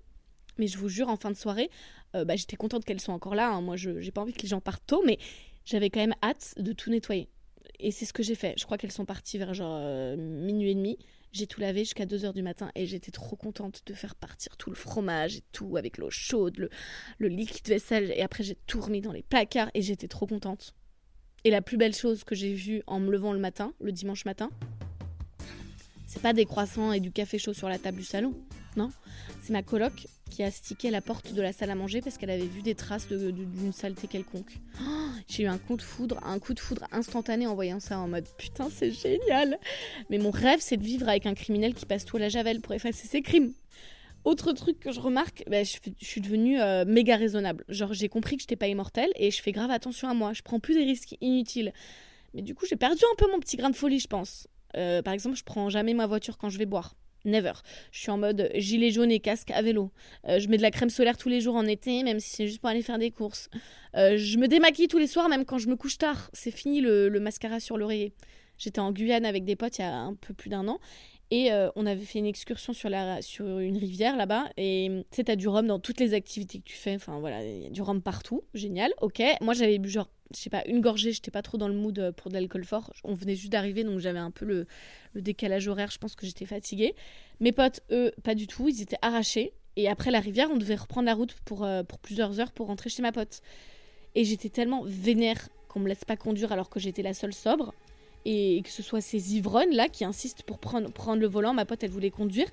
Mais 0.58 0.68
je 0.68 0.78
vous 0.78 0.88
jure, 0.88 1.08
en 1.08 1.16
fin 1.16 1.30
de 1.30 1.36
soirée, 1.36 1.70
euh, 2.14 2.24
bah, 2.24 2.36
j'étais 2.36 2.54
contente 2.56 2.84
qu'elles 2.84 3.00
soient 3.00 3.14
encore 3.14 3.34
là. 3.34 3.48
hein. 3.50 3.60
Moi, 3.60 3.76
je 3.76 4.00
j'ai 4.00 4.12
pas 4.12 4.20
envie 4.20 4.32
que 4.32 4.42
les 4.42 4.48
gens 4.48 4.60
partent 4.60 4.86
tôt, 4.86 5.02
mais 5.04 5.18
j'avais 5.64 5.90
quand 5.90 5.98
même 6.00 6.14
hâte 6.22 6.54
de 6.58 6.72
tout 6.72 6.90
nettoyer. 6.90 7.28
Et 7.78 7.90
c'est 7.90 8.04
ce 8.04 8.12
que 8.12 8.22
j'ai 8.22 8.34
fait. 8.34 8.54
Je 8.56 8.64
crois 8.64 8.78
qu'elles 8.78 8.92
sont 8.92 9.04
parties 9.04 9.38
vers 9.38 9.54
genre 9.54 9.78
euh, 9.80 10.16
minuit 10.16 10.70
et 10.70 10.74
demi. 10.74 10.98
J'ai 11.32 11.46
tout 11.46 11.60
lavé 11.60 11.80
jusqu'à 11.80 12.06
2h 12.06 12.32
du 12.32 12.42
matin 12.42 12.70
et 12.74 12.86
j'étais 12.86 13.10
trop 13.10 13.36
contente 13.36 13.82
de 13.86 13.94
faire 13.94 14.14
partir 14.14 14.56
tout 14.56 14.70
le 14.70 14.76
fromage 14.76 15.36
et 15.36 15.42
tout 15.52 15.76
avec 15.76 15.98
l'eau 15.98 16.10
chaude, 16.10 16.56
le, 16.58 16.70
le 17.18 17.28
liquide 17.28 17.68
vaisselle. 17.68 18.12
Et 18.16 18.22
après, 18.22 18.42
j'ai 18.42 18.56
tout 18.66 18.80
remis 18.80 19.00
dans 19.00 19.12
les 19.12 19.22
placards 19.22 19.70
et 19.74 19.82
j'étais 19.82 20.08
trop 20.08 20.26
contente. 20.26 20.74
Et 21.44 21.50
la 21.50 21.62
plus 21.62 21.76
belle 21.76 21.94
chose 21.94 22.24
que 22.24 22.34
j'ai 22.34 22.52
vue 22.52 22.82
en 22.86 22.98
me 22.98 23.10
levant 23.10 23.32
le 23.32 23.38
matin, 23.38 23.72
le 23.80 23.92
dimanche 23.92 24.24
matin, 24.24 24.50
c'est 26.06 26.22
pas 26.22 26.32
des 26.32 26.46
croissants 26.46 26.92
et 26.92 27.00
du 27.00 27.12
café 27.12 27.38
chaud 27.38 27.52
sur 27.52 27.68
la 27.68 27.78
table 27.78 27.98
du 27.98 28.04
salon. 28.04 28.34
C'est 29.42 29.52
ma 29.52 29.62
coloc 29.62 30.06
qui 30.30 30.42
a 30.42 30.50
stické 30.50 30.90
la 30.90 31.00
porte 31.00 31.32
de 31.32 31.42
la 31.42 31.52
salle 31.52 31.70
à 31.70 31.74
manger 31.74 32.00
parce 32.00 32.18
qu'elle 32.18 32.30
avait 32.30 32.46
vu 32.46 32.62
des 32.62 32.74
traces 32.74 33.08
d'une 33.08 33.72
saleté 33.72 34.06
quelconque. 34.06 34.58
Oh, 34.80 34.84
j'ai 35.26 35.44
eu 35.44 35.46
un 35.46 35.58
coup 35.58 35.76
de 35.76 35.82
foudre, 35.82 36.18
un 36.22 36.38
coup 36.38 36.54
de 36.54 36.60
foudre 36.60 36.86
instantané 36.92 37.46
en 37.46 37.54
voyant 37.54 37.80
ça 37.80 37.98
en 37.98 38.08
mode 38.08 38.26
putain 38.36 38.68
c'est 38.70 38.92
génial. 38.92 39.58
Mais 40.10 40.18
mon 40.18 40.30
rêve 40.30 40.60
c'est 40.60 40.76
de 40.76 40.84
vivre 40.84 41.08
avec 41.08 41.26
un 41.26 41.34
criminel 41.34 41.74
qui 41.74 41.86
passe 41.86 42.04
tout 42.04 42.16
à 42.16 42.20
la 42.20 42.28
javel 42.28 42.60
pour 42.60 42.74
effacer 42.74 43.08
ses 43.08 43.22
crimes. 43.22 43.52
Autre 44.24 44.52
truc 44.52 44.80
que 44.80 44.92
je 44.92 45.00
remarque, 45.00 45.44
bah, 45.48 45.62
je 45.62 45.78
suis 46.00 46.20
devenue 46.20 46.60
euh, 46.60 46.84
méga 46.84 47.16
raisonnable. 47.16 47.64
Genre 47.68 47.92
j'ai 47.92 48.08
compris 48.08 48.36
que 48.36 48.42
j'étais 48.42 48.56
pas 48.56 48.68
immortelle 48.68 49.10
et 49.16 49.30
je 49.30 49.40
fais 49.40 49.52
grave 49.52 49.70
attention 49.70 50.08
à 50.08 50.14
moi. 50.14 50.32
Je 50.32 50.42
prends 50.42 50.60
plus 50.60 50.74
des 50.74 50.84
risques 50.84 51.16
inutiles. 51.20 51.72
Mais 52.34 52.42
du 52.42 52.54
coup 52.54 52.66
j'ai 52.66 52.76
perdu 52.76 53.02
un 53.10 53.16
peu 53.16 53.30
mon 53.30 53.40
petit 53.40 53.56
grain 53.56 53.70
de 53.70 53.76
folie 53.76 54.00
je 54.00 54.08
pense. 54.08 54.46
Euh, 54.76 55.00
par 55.02 55.14
exemple 55.14 55.36
je 55.36 55.44
prends 55.44 55.70
jamais 55.70 55.94
ma 55.94 56.06
voiture 56.06 56.36
quand 56.36 56.50
je 56.50 56.58
vais 56.58 56.66
boire. 56.66 56.94
Never. 57.24 57.52
Je 57.92 58.00
suis 58.00 58.10
en 58.10 58.18
mode 58.18 58.50
gilet 58.54 58.90
jaune 58.90 59.10
et 59.10 59.20
casque 59.20 59.50
à 59.50 59.62
vélo. 59.62 59.90
Euh, 60.28 60.38
je 60.38 60.48
mets 60.48 60.56
de 60.56 60.62
la 60.62 60.70
crème 60.70 60.90
solaire 60.90 61.16
tous 61.16 61.28
les 61.28 61.40
jours 61.40 61.56
en 61.56 61.66
été, 61.66 62.02
même 62.02 62.20
si 62.20 62.30
c'est 62.30 62.46
juste 62.46 62.60
pour 62.60 62.70
aller 62.70 62.82
faire 62.82 62.98
des 62.98 63.10
courses. 63.10 63.48
Euh, 63.96 64.16
je 64.16 64.38
me 64.38 64.48
démaquille 64.48 64.88
tous 64.88 64.98
les 64.98 65.06
soirs, 65.06 65.28
même 65.28 65.44
quand 65.44 65.58
je 65.58 65.68
me 65.68 65.76
couche 65.76 65.98
tard. 65.98 66.30
C'est 66.32 66.50
fini 66.50 66.80
le, 66.80 67.08
le 67.08 67.20
mascara 67.20 67.60
sur 67.60 67.76
l'oreiller. 67.76 68.12
J'étais 68.56 68.80
en 68.80 68.92
Guyane 68.92 69.24
avec 69.24 69.44
des 69.44 69.56
potes 69.56 69.78
il 69.78 69.82
y 69.82 69.84
a 69.84 69.94
un 69.94 70.14
peu 70.14 70.34
plus 70.34 70.50
d'un 70.50 70.66
an. 70.68 70.80
Et 71.30 71.52
euh, 71.52 71.70
on 71.76 71.84
avait 71.84 72.04
fait 72.04 72.18
une 72.18 72.26
excursion 72.26 72.72
sur, 72.72 72.88
la, 72.88 73.20
sur 73.20 73.58
une 73.58 73.76
rivière 73.76 74.16
là-bas. 74.16 74.44
Et 74.56 74.88
tu 75.10 75.16
sais, 75.16 75.24
t'as 75.24 75.36
du 75.36 75.46
rhum 75.48 75.66
dans 75.66 75.78
toutes 75.78 76.00
les 76.00 76.14
activités 76.14 76.58
que 76.58 76.64
tu 76.64 76.76
fais. 76.76 76.94
Enfin 76.94 77.20
voilà, 77.20 77.44
il 77.44 77.62
y 77.64 77.66
a 77.66 77.70
du 77.70 77.82
rhum 77.82 78.00
partout. 78.00 78.44
Génial, 78.54 78.92
ok. 79.02 79.22
Moi 79.42 79.52
j'avais 79.52 79.78
bu 79.78 79.90
genre, 79.90 80.08
je 80.34 80.38
sais 80.38 80.50
pas, 80.50 80.62
une 80.66 80.80
gorgée. 80.80 81.12
J'étais 81.12 81.30
pas 81.30 81.42
trop 81.42 81.58
dans 81.58 81.68
le 81.68 81.74
mood 81.74 81.98
euh, 81.98 82.12
pour 82.12 82.30
de 82.30 82.34
l'alcool 82.34 82.64
fort. 82.64 82.92
On 83.04 83.12
venait 83.12 83.34
juste 83.34 83.52
d'arriver, 83.52 83.84
donc 83.84 83.98
j'avais 83.98 84.18
un 84.18 84.30
peu 84.30 84.46
le, 84.46 84.66
décalage 85.14 85.68
horaire. 85.68 85.90
Je 85.90 85.98
pense 85.98 86.14
que 86.14 86.26
j'étais 86.26 86.46
fatiguée. 86.46 86.94
Mes 87.40 87.52
potes, 87.52 87.80
eux, 87.90 88.12
pas 88.22 88.34
du 88.34 88.46
tout. 88.46 88.68
Ils 88.68 88.80
étaient 88.80 88.98
arrachés. 89.02 89.52
Et 89.76 89.88
après 89.88 90.10
la 90.10 90.20
rivière, 90.20 90.48
on 90.50 90.56
devait 90.56 90.76
reprendre 90.76 91.06
la 91.06 91.14
route 91.14 91.34
pour, 91.44 91.64
euh, 91.64 91.82
pour 91.82 91.98
plusieurs 91.98 92.40
heures 92.40 92.52
pour 92.52 92.66
rentrer 92.68 92.88
chez 92.88 93.02
ma 93.02 93.12
pote. 93.12 93.42
Et 94.14 94.24
j'étais 94.24 94.48
tellement 94.48 94.82
vénère 94.84 95.50
qu'on 95.68 95.80
me 95.80 95.88
laisse 95.88 96.04
pas 96.04 96.16
conduire 96.16 96.52
alors 96.52 96.70
que 96.70 96.80
j'étais 96.80 97.02
la 97.02 97.12
seule 97.12 97.34
sobre. 97.34 97.74
Et 98.24 98.60
que 98.62 98.70
ce 98.70 98.82
soit 98.82 99.00
ces 99.00 99.36
ivrognes 99.36 99.72
là 99.74 99.88
qui 99.88 100.04
insistent 100.04 100.42
pour 100.42 100.58
prendre, 100.58 100.90
prendre 100.90 101.20
le 101.20 101.28
volant. 101.28 101.54
Ma 101.54 101.64
pote, 101.64 101.82
elle 101.82 101.90
voulait 101.90 102.10
conduire. 102.10 102.48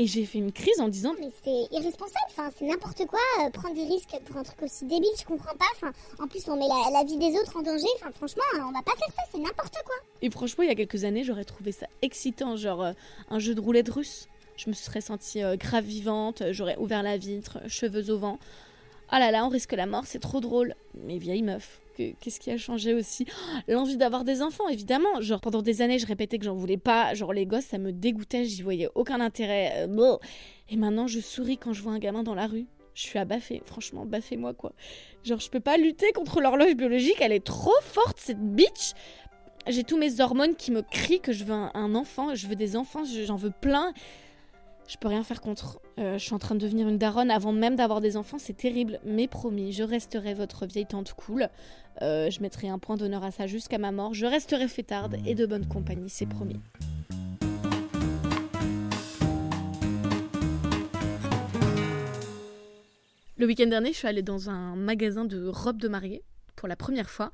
Et 0.00 0.06
j'ai 0.06 0.24
fait 0.24 0.38
une 0.38 0.52
crise 0.52 0.80
en 0.80 0.86
disant 0.86 1.12
Mais 1.18 1.28
c'est 1.42 1.76
irresponsable, 1.76 2.26
enfin, 2.28 2.50
c'est 2.56 2.64
n'importe 2.66 3.04
quoi, 3.06 3.18
euh, 3.40 3.50
prendre 3.50 3.74
des 3.74 3.82
risques 3.82 4.16
pour 4.26 4.36
un 4.36 4.44
truc 4.44 4.62
aussi 4.62 4.84
débile, 4.84 5.10
je 5.18 5.24
comprends 5.24 5.56
pas. 5.56 5.64
Enfin, 5.74 5.92
en 6.22 6.28
plus, 6.28 6.46
on 6.48 6.54
met 6.56 6.68
la, 6.68 6.90
la 7.00 7.04
vie 7.04 7.16
des 7.16 7.36
autres 7.36 7.56
en 7.56 7.62
danger. 7.62 7.88
Enfin, 7.96 8.12
franchement, 8.12 8.44
euh, 8.54 8.60
on 8.60 8.70
va 8.70 8.82
pas 8.82 8.92
faire 8.92 9.12
ça, 9.16 9.22
c'est 9.32 9.38
n'importe 9.38 9.74
quoi. 9.84 9.96
Et 10.22 10.30
franchement, 10.30 10.62
il 10.62 10.68
y 10.68 10.72
a 10.72 10.76
quelques 10.76 11.02
années, 11.02 11.24
j'aurais 11.24 11.44
trouvé 11.44 11.72
ça 11.72 11.88
excitant, 12.00 12.54
genre 12.54 12.82
euh, 12.84 12.92
un 13.28 13.40
jeu 13.40 13.56
de 13.56 13.60
roulette 13.60 13.88
russe. 13.88 14.28
Je 14.56 14.68
me 14.70 14.74
serais 14.74 15.00
sentie 15.00 15.42
euh, 15.42 15.56
grave 15.56 15.84
vivante, 15.84 16.44
j'aurais 16.52 16.76
ouvert 16.76 17.02
la 17.02 17.16
vitre, 17.16 17.58
cheveux 17.66 18.10
au 18.10 18.18
vent. 18.18 18.38
Ah 19.08 19.18
là 19.18 19.32
là, 19.32 19.44
on 19.44 19.48
risque 19.48 19.72
la 19.72 19.86
mort, 19.86 20.04
c'est 20.06 20.20
trop 20.20 20.40
drôle. 20.40 20.74
Mais 20.94 21.18
vieille 21.18 21.42
meuf, 21.42 21.80
que- 21.98 22.12
qu'est-ce 22.20 22.40
qui 22.40 22.50
a 22.50 22.56
changé 22.56 22.94
aussi? 22.94 23.26
Oh, 23.28 23.58
L'envie 23.68 23.96
d'avoir 23.96 24.24
des 24.24 24.40
enfants, 24.42 24.68
évidemment. 24.68 25.20
Genre 25.20 25.40
pendant 25.40 25.62
des 25.62 25.82
années, 25.82 25.98
je 25.98 26.06
répétais 26.06 26.38
que 26.38 26.44
j'en 26.44 26.54
voulais 26.54 26.76
pas. 26.78 27.14
Genre 27.14 27.32
les 27.32 27.44
gosses, 27.46 27.64
ça 27.66 27.78
me 27.78 27.92
dégoûtait, 27.92 28.44
j'y 28.44 28.62
voyais 28.62 28.88
aucun 28.94 29.20
intérêt. 29.20 29.86
Euh. 29.88 30.16
Et 30.70 30.76
maintenant, 30.76 31.06
je 31.06 31.20
souris 31.20 31.58
quand 31.58 31.72
je 31.72 31.82
vois 31.82 31.92
un 31.92 31.98
gamin 31.98 32.22
dans 32.22 32.34
la 32.34 32.46
rue. 32.46 32.66
Je 32.94 33.02
suis 33.02 33.18
abaffée, 33.18 33.62
franchement, 33.64 34.04
baffez-moi 34.06 34.54
quoi. 34.54 34.72
Genre, 35.22 35.38
je 35.40 35.50
peux 35.50 35.60
pas 35.60 35.76
lutter 35.76 36.10
contre 36.12 36.40
l'horloge 36.40 36.74
biologique, 36.74 37.16
elle 37.20 37.32
est 37.32 37.44
trop 37.44 37.70
forte 37.82 38.18
cette 38.18 38.40
bitch 38.40 38.92
j'ai 39.66 39.84
tous 39.84 39.98
mes 39.98 40.20
hormones 40.20 40.56
qui 40.56 40.70
me 40.70 40.80
crient 40.80 41.20
que 41.20 41.32
je 41.32 41.44
veux 41.44 41.52
un, 41.52 41.94
enfant, 41.94 42.34
je 42.34 42.46
veux 42.46 42.54
des 42.56 42.74
enfants, 42.74 43.04
je- 43.04 43.24
j'en 43.24 43.36
veux 43.36 43.50
plein. 43.50 43.92
Je 44.88 44.96
peux 44.96 45.08
rien 45.08 45.22
faire 45.22 45.42
contre. 45.42 45.82
Euh, 45.98 46.14
je 46.16 46.24
suis 46.24 46.32
en 46.32 46.38
train 46.38 46.54
de 46.54 46.60
devenir 46.60 46.88
une 46.88 46.96
daronne 46.96 47.30
avant 47.30 47.52
même 47.52 47.76
d'avoir 47.76 48.00
des 48.00 48.16
enfants, 48.16 48.38
c'est 48.38 48.56
terrible. 48.56 48.98
Mais 49.04 49.28
promis, 49.28 49.70
je 49.72 49.82
resterai 49.82 50.32
votre 50.32 50.64
vieille 50.64 50.86
tante 50.86 51.12
cool. 51.12 51.50
Euh, 52.00 52.30
je 52.30 52.40
mettrai 52.40 52.70
un 52.70 52.78
point 52.78 52.96
d'honneur 52.96 53.22
à 53.22 53.30
ça 53.30 53.46
jusqu'à 53.46 53.76
ma 53.76 53.92
mort. 53.92 54.14
Je 54.14 54.24
resterai 54.24 54.66
fêtarde 54.66 55.18
et 55.26 55.34
de 55.34 55.44
bonne 55.44 55.66
compagnie, 55.68 56.08
c'est 56.08 56.24
promis. 56.24 56.58
Le 63.36 63.46
week-end 63.46 63.66
dernier, 63.66 63.92
je 63.92 63.98
suis 63.98 64.08
allée 64.08 64.22
dans 64.22 64.48
un 64.48 64.74
magasin 64.74 65.26
de 65.26 65.48
robes 65.48 65.80
de 65.80 65.88
mariée 65.88 66.22
pour 66.56 66.66
la 66.66 66.76
première 66.76 67.10
fois. 67.10 67.30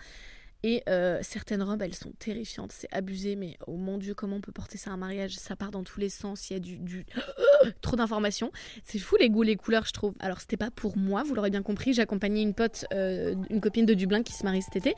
Et 0.66 0.82
euh, 0.88 1.18
certaines 1.20 1.62
robes, 1.62 1.82
elles 1.82 1.94
sont 1.94 2.12
terrifiantes, 2.18 2.72
c'est 2.72 2.88
abusé, 2.90 3.36
mais 3.36 3.58
oh 3.66 3.76
mon 3.76 3.98
dieu, 3.98 4.14
comment 4.14 4.36
on 4.36 4.40
peut 4.40 4.50
porter 4.50 4.78
ça 4.78 4.88
à 4.88 4.94
un 4.94 4.96
mariage? 4.96 5.36
Ça 5.36 5.56
part 5.56 5.70
dans 5.70 5.84
tous 5.84 6.00
les 6.00 6.08
sens, 6.08 6.48
il 6.48 6.54
y 6.54 6.56
a 6.56 6.58
du, 6.58 7.04
trop 7.82 7.96
d'informations. 7.96 8.50
C'est 8.82 8.98
fou 8.98 9.16
les 9.20 9.28
goûts, 9.28 9.42
les 9.42 9.56
couleurs, 9.56 9.84
je 9.84 9.92
trouve. 9.92 10.14
Alors 10.20 10.40
c'était 10.40 10.56
pas 10.56 10.70
pour 10.70 10.96
moi, 10.96 11.22
vous 11.22 11.34
l'aurez 11.34 11.50
bien 11.50 11.62
compris, 11.62 11.92
j'accompagnais 11.92 12.40
une 12.40 12.54
pote, 12.54 12.86
euh, 12.94 13.34
une 13.50 13.60
copine 13.60 13.84
de 13.84 13.92
Dublin 13.92 14.22
qui 14.22 14.32
se 14.32 14.42
marie 14.42 14.62
cet 14.62 14.76
été. 14.76 14.94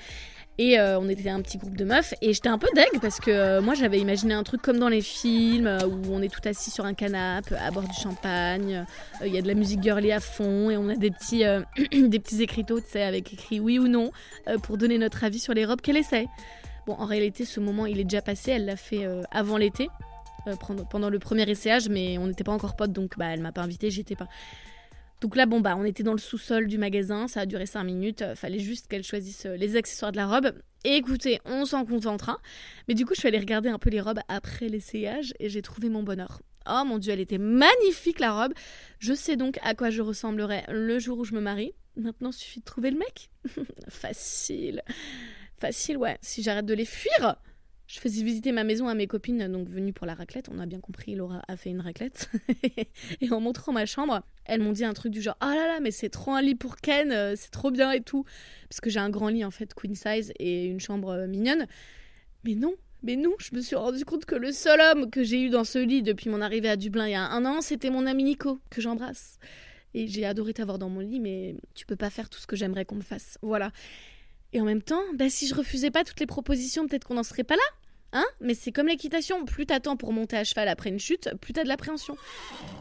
Et 0.59 0.79
euh, 0.79 0.99
on 0.99 1.09
était 1.09 1.29
un 1.29 1.43
petit 1.43 1.59
groupe 1.59 1.77
de 1.77 1.85
meufs 1.85 2.15
et 2.23 2.33
j'étais 2.33 2.49
un 2.49 2.57
peu 2.57 2.69
deg 2.75 3.01
parce 3.03 3.21
que 3.21 3.31
euh, 3.31 3.61
moi 3.61 3.75
j'avais 3.75 3.99
imaginé 3.99 4.33
un 4.33 4.43
truc 4.43 4.63
comme 4.63 4.79
dans 4.79 4.89
les 4.89 5.03
films 5.03 5.67
euh, 5.67 5.87
où 5.87 6.01
on 6.11 6.23
est 6.23 6.33
tout 6.33 6.47
assis 6.49 6.71
sur 6.71 6.87
un 6.87 6.95
canapé 6.95 7.55
à 7.57 7.71
boire 7.71 7.87
du 7.87 7.95
champagne, 7.95 8.87
il 9.23 9.35
y 9.35 9.37
a 9.37 9.43
de 9.43 9.49
la 9.49 9.55
musique 9.55 9.83
girly 9.83 10.13
à 10.13 10.21
fond 10.21 10.71
et 10.71 10.79
on 10.79 10.89
a 10.89 10.95
des 10.95 11.11
petits, 11.11 11.45
des 12.09 12.19
petits 12.19 12.43
écriteaux, 12.43 12.81
tu 12.81 12.99
avec 12.99 13.35
écrit 13.35 13.61
oui 13.61 13.79
ou 13.79 13.87
non 13.87 14.13
pour 14.63 14.79
donner 14.79 14.97
notre 14.97 15.25
avis 15.25 15.41
sur 15.41 15.53
les 15.53 15.67
robes 15.67 15.83
qu'elle 15.83 15.99
essaie. 15.99 16.27
Bon, 16.87 16.95
en 16.95 17.05
réalité, 17.05 17.45
ce 17.45 17.61
moment 17.61 17.85
il 17.85 18.01
est 18.01 18.05
déjà 18.05 18.23
passé, 18.23 18.53
elle 18.53 18.65
l'a 18.65 18.77
fait 18.77 19.07
avant 19.31 19.59
l'été, 19.59 19.89
pendant 20.89 21.11
le 21.11 21.19
premier 21.19 21.49
essayage, 21.51 21.89
mais 21.91 22.17
on 22.17 22.29
n'était 22.29 22.45
pas 22.45 22.53
encore 22.53 22.77
potes 22.77 22.93
donc 22.93 23.19
bah, 23.19 23.27
elle 23.27 23.41
m'a 23.41 23.53
pas 23.53 23.63
invité, 23.63 23.91
j'étais 23.91 24.17
pas. 24.17 24.29
Donc 25.21 25.35
là, 25.35 25.47
bon, 25.47 25.61
bah, 25.61 25.77
on 25.77 25.85
était 25.85 26.03
dans 26.03 26.13
le 26.13 26.19
sous-sol 26.19 26.67
du 26.67 26.79
magasin, 26.79 27.27
ça 27.27 27.41
a 27.41 27.47
duré 27.47 27.65
5 27.67 27.85
minutes, 27.85 28.23
euh, 28.23 28.35
fallait 28.35 28.59
juste 28.59 28.87
qu'elle 28.87 29.03
choisisse 29.03 29.47
euh, 29.47 29.57
les 29.57 29.77
accessoires 29.77 30.13
de 30.13 30.17
la 30.17 30.27
robe. 30.27 30.53
Écoutez, 30.85 31.41
on 31.45 31.65
s'en 31.65 31.85
contentera. 31.85 32.39
Mais 32.87 32.95
du 32.95 33.07
coup, 33.07 33.15
je 33.15 33.21
suis 33.21 33.29
allée 33.29 33.39
regarder 33.39 33.69
un 33.69 33.79
peu 33.79 33.91
les 33.91 34.01
robes 34.01 34.21
après 34.29 34.69
l'essayage 34.69 35.33
et 35.41 35.49
j'ai 35.49 35.63
trouvé 35.63 35.89
mon 35.89 36.03
bonheur. 36.03 36.43
Oh 36.69 36.83
mon 36.85 36.99
dieu, 36.99 37.13
elle 37.13 37.21
était 37.21 37.39
magnifique 37.39 38.21
la 38.21 38.33
robe. 38.33 38.53
Je 38.99 39.15
sais 39.15 39.37
donc 39.37 39.59
à 39.63 39.75
quoi 39.75 39.91
je 39.91 40.03
ressemblerai 40.03 40.65
le 40.69 40.99
jour 40.99 41.19
où 41.19 41.25
je 41.25 41.35
me 41.35 41.41
marie. 41.41 41.73
Maintenant, 41.97 42.31
il 42.31 42.35
suffit 42.35 42.61
de 42.61 42.65
trouver 42.65 42.91
le 42.91 42.99
mec. 42.99 43.31
Facile. 43.89 44.83
Facile, 45.59 45.97
ouais. 45.97 46.19
Si 46.21 46.43
j'arrête 46.43 46.67
de 46.67 46.75
les 46.75 46.85
fuir. 46.85 47.37
Je 47.87 48.01
faisais 48.01 48.25
visiter 48.25 48.51
ma 48.51 48.65
maison 48.65 48.89
à 48.89 48.95
mes 48.95 49.07
copines, 49.07 49.47
donc 49.47 49.69
venues 49.69 49.93
pour 49.93 50.07
la 50.07 50.15
raclette. 50.15 50.49
On 50.53 50.59
a 50.59 50.67
bien 50.67 50.81
compris, 50.81 51.15
Laura 51.15 51.43
a 51.47 51.57
fait 51.57 51.71
une 51.71 51.81
raclette. 51.81 52.31
et 53.21 53.31
en 53.31 53.41
montrant 53.41 53.73
ma 53.73 53.87
chambre, 53.87 54.23
elles 54.45 54.61
m'ont 54.61 54.73
dit 54.73 54.85
un 54.85 54.93
truc 54.93 55.13
du 55.13 55.23
genre 55.23 55.37
Ah 55.41 55.55
là 55.55 55.67
là, 55.69 55.79
mais 55.81 55.93
c'est 55.93 56.09
trop 56.09 56.33
un 56.33 56.43
lit 56.43 56.57
pour 56.57 56.77
Ken, 56.77 57.13
euh, 57.13 57.35
c'est 57.37 57.51
trop 57.51 57.71
bien 57.71 57.93
et 57.93 58.01
tout. 58.01 58.25
Parce 58.69 58.81
que 58.81 58.91
j'ai 58.91 58.99
un 58.99 59.11
grand 59.11 59.29
lit 59.29 59.45
en 59.45 59.53
fait, 59.53 59.73
queen 59.73 59.95
size, 59.95 60.33
et 60.41 60.67
une 60.67 60.81
chambre 60.81 61.11
euh, 61.11 61.27
mignonne. 61.29 61.67
Mais 62.45 62.57
non, 62.57 62.75
mais 63.05 63.15
non, 63.15 63.35
je 63.39 63.55
me 63.55 63.61
suis 63.61 63.77
rendu 63.77 64.05
compte 64.05 64.25
que 64.25 64.35
le 64.35 64.51
seul 64.51 64.81
homme 64.81 65.09
que 65.09 65.23
j'ai 65.23 65.41
eu 65.43 65.49
dans 65.49 65.65
ce 65.65 65.79
lit 65.79 66.03
depuis 66.03 66.29
mon 66.29 66.41
arrivée 66.41 66.69
à 66.69 66.77
Dublin 66.77 67.07
il 67.07 67.13
y 67.13 67.15
a 67.15 67.23
un 67.23 67.45
an, 67.45 67.61
c'était 67.61 67.91
mon 67.91 68.05
ami 68.07 68.25
Nico, 68.25 68.59
que 68.69 68.81
j'embrasse. 68.81 69.39
Et 69.95 70.09
j'ai 70.09 70.27
adoré 70.27 70.55
t'avoir 70.55 70.79
dans 70.79 70.89
mon 70.89 71.01
lit, 71.01 71.21
mais 71.21 71.55
tu 71.75 71.87
peux 71.87 71.97
pas 71.97 72.11
faire 72.11 72.29
tout 72.29 72.41
ce 72.41 72.49
que 72.49 72.57
j'aimerais 72.57 72.85
qu'on 72.85 72.97
me 72.97 73.03
fasse. 73.03 73.39
Voilà. 73.43 73.71
Et 74.57 74.61
en 74.63 74.65
même 74.65 74.81
temps, 74.81 75.03
bah, 75.13 75.29
si 75.29 75.47
je 75.47 75.55
refusais 75.55 75.91
pas 75.91 76.03
toutes 76.03 76.19
les 76.19 76.25
propositions, 76.25 76.89
peut-être 76.89 77.05
qu'on 77.05 77.17
n'en 77.17 77.23
serait 77.23 77.45
pas 77.45 77.57
là. 77.57 77.63
Hein? 78.15 78.25
Mais 78.41 78.55
c'est 78.55 78.73
comme 78.73 78.87
l'équitation, 78.87 79.45
plus 79.45 79.67
t'attends 79.67 79.99
pour 79.99 80.15
monter 80.15 80.35
à 80.35 80.45
cheval 80.45 80.67
après 80.69 80.89
une 80.89 80.99
chute, 80.99 81.29
plus 81.43 81.53
t'as 81.53 81.63
de 81.63 81.69
l'appréhension. 81.69 82.17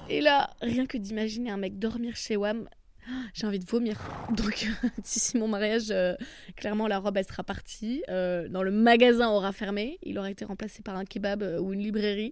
Et 0.08 0.22
là, 0.22 0.52
rien 0.62 0.86
que 0.86 0.98
d'imaginer 0.98 1.50
un 1.50 1.58
mec 1.58 1.78
dormir 1.78 2.16
chez 2.16 2.38
Wam, 2.38 2.70
j'ai 3.34 3.46
envie 3.46 3.60
de 3.60 3.66
vomir. 3.66 4.00
Donc, 4.32 4.72
d'ici 5.04 5.38
mon 5.38 5.50
mariage, 5.50 5.92
euh, 5.92 6.16
clairement, 6.56 6.88
la 6.88 6.98
robe, 6.98 7.18
elle 7.18 7.28
sera 7.28 7.44
partie. 7.44 8.04
Euh, 8.08 8.48
dans 8.48 8.64
le 8.64 8.72
magasin 8.72 9.28
aura 9.28 9.52
fermé. 9.52 10.00
Il 10.02 10.18
aura 10.18 10.32
été 10.32 10.46
remplacé 10.46 10.82
par 10.82 10.96
un 10.96 11.04
kebab 11.04 11.44
euh, 11.44 11.60
ou 11.60 11.74
une 11.74 11.82
librairie. 11.82 12.32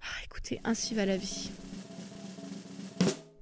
Ah, 0.00 0.24
écoutez, 0.26 0.60
ainsi 0.62 0.94
va 0.94 1.06
la 1.06 1.16
vie. 1.16 1.50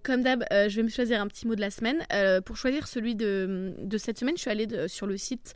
Comme 0.02 0.22
d'hab, 0.22 0.44
je 0.50 0.74
vais 0.76 0.82
me 0.82 0.88
choisir 0.88 1.20
un 1.20 1.28
petit 1.28 1.46
mot 1.46 1.54
de 1.54 1.60
la 1.60 1.70
semaine. 1.70 2.04
pour 2.44 2.56
choisir 2.56 2.88
celui 2.88 3.14
de, 3.14 3.74
cette 3.98 4.18
semaine, 4.18 4.36
je 4.36 4.42
suis 4.42 4.50
allée 4.50 4.88
sur 4.88 5.06
le 5.06 5.16
site 5.16 5.54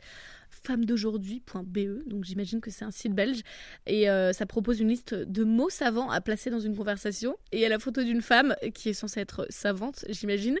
d'aujourd'hui.be, 0.75 2.07
donc 2.07 2.25
j'imagine 2.25 2.59
que 2.59 2.69
c'est 2.69 2.83
un 2.83 2.91
site 2.91 3.13
belge, 3.13 3.41
et 3.85 4.09
euh, 4.09 4.33
ça 4.33 4.45
propose 4.45 4.79
une 4.79 4.89
liste 4.89 5.13
de 5.13 5.43
mots 5.43 5.69
savants 5.69 6.09
à 6.09 6.19
placer 6.19 6.49
dans 6.49 6.59
une 6.59 6.75
conversation. 6.75 7.37
Et 7.51 7.57
il 7.57 7.61
y 7.61 7.65
a 7.65 7.69
la 7.69 7.79
photo 7.79 8.03
d'une 8.03 8.21
femme 8.21 8.55
qui 8.73 8.89
est 8.89 8.93
censée 8.93 9.21
être 9.21 9.47
savante, 9.49 10.05
j'imagine. 10.09 10.57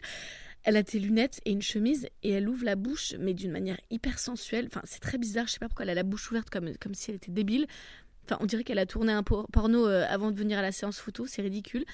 Elle 0.63 0.75
a 0.75 0.83
des 0.83 0.99
lunettes 0.99 1.39
et 1.45 1.51
une 1.51 1.61
chemise 1.61 2.07
et 2.23 2.31
elle 2.31 2.49
ouvre 2.49 2.65
la 2.65 2.75
bouche, 2.75 3.15
mais 3.19 3.33
d'une 3.33 3.51
manière 3.51 3.77
hyper 3.89 4.19
sensuelle. 4.19 4.67
Enfin, 4.67 4.81
c'est 4.85 4.99
très 4.99 5.17
bizarre, 5.17 5.47
je 5.47 5.53
sais 5.53 5.59
pas 5.59 5.67
pourquoi 5.67 5.83
elle 5.83 5.91
a 5.91 5.95
la 5.95 6.03
bouche 6.03 6.29
ouverte 6.31 6.49
comme, 6.49 6.75
comme 6.77 6.93
si 6.93 7.11
elle 7.11 7.17
était 7.17 7.31
débile. 7.31 7.67
Enfin, 8.25 8.37
on 8.41 8.45
dirait 8.45 8.63
qu'elle 8.63 8.79
a 8.79 8.85
tourné 8.85 9.13
un 9.13 9.23
porno 9.23 9.87
euh, 9.87 10.05
avant 10.09 10.31
de 10.31 10.37
venir 10.37 10.59
à 10.59 10.61
la 10.61 10.71
séance 10.71 10.99
photo, 10.99 11.25
c'est 11.25 11.41
ridicule. 11.41 11.85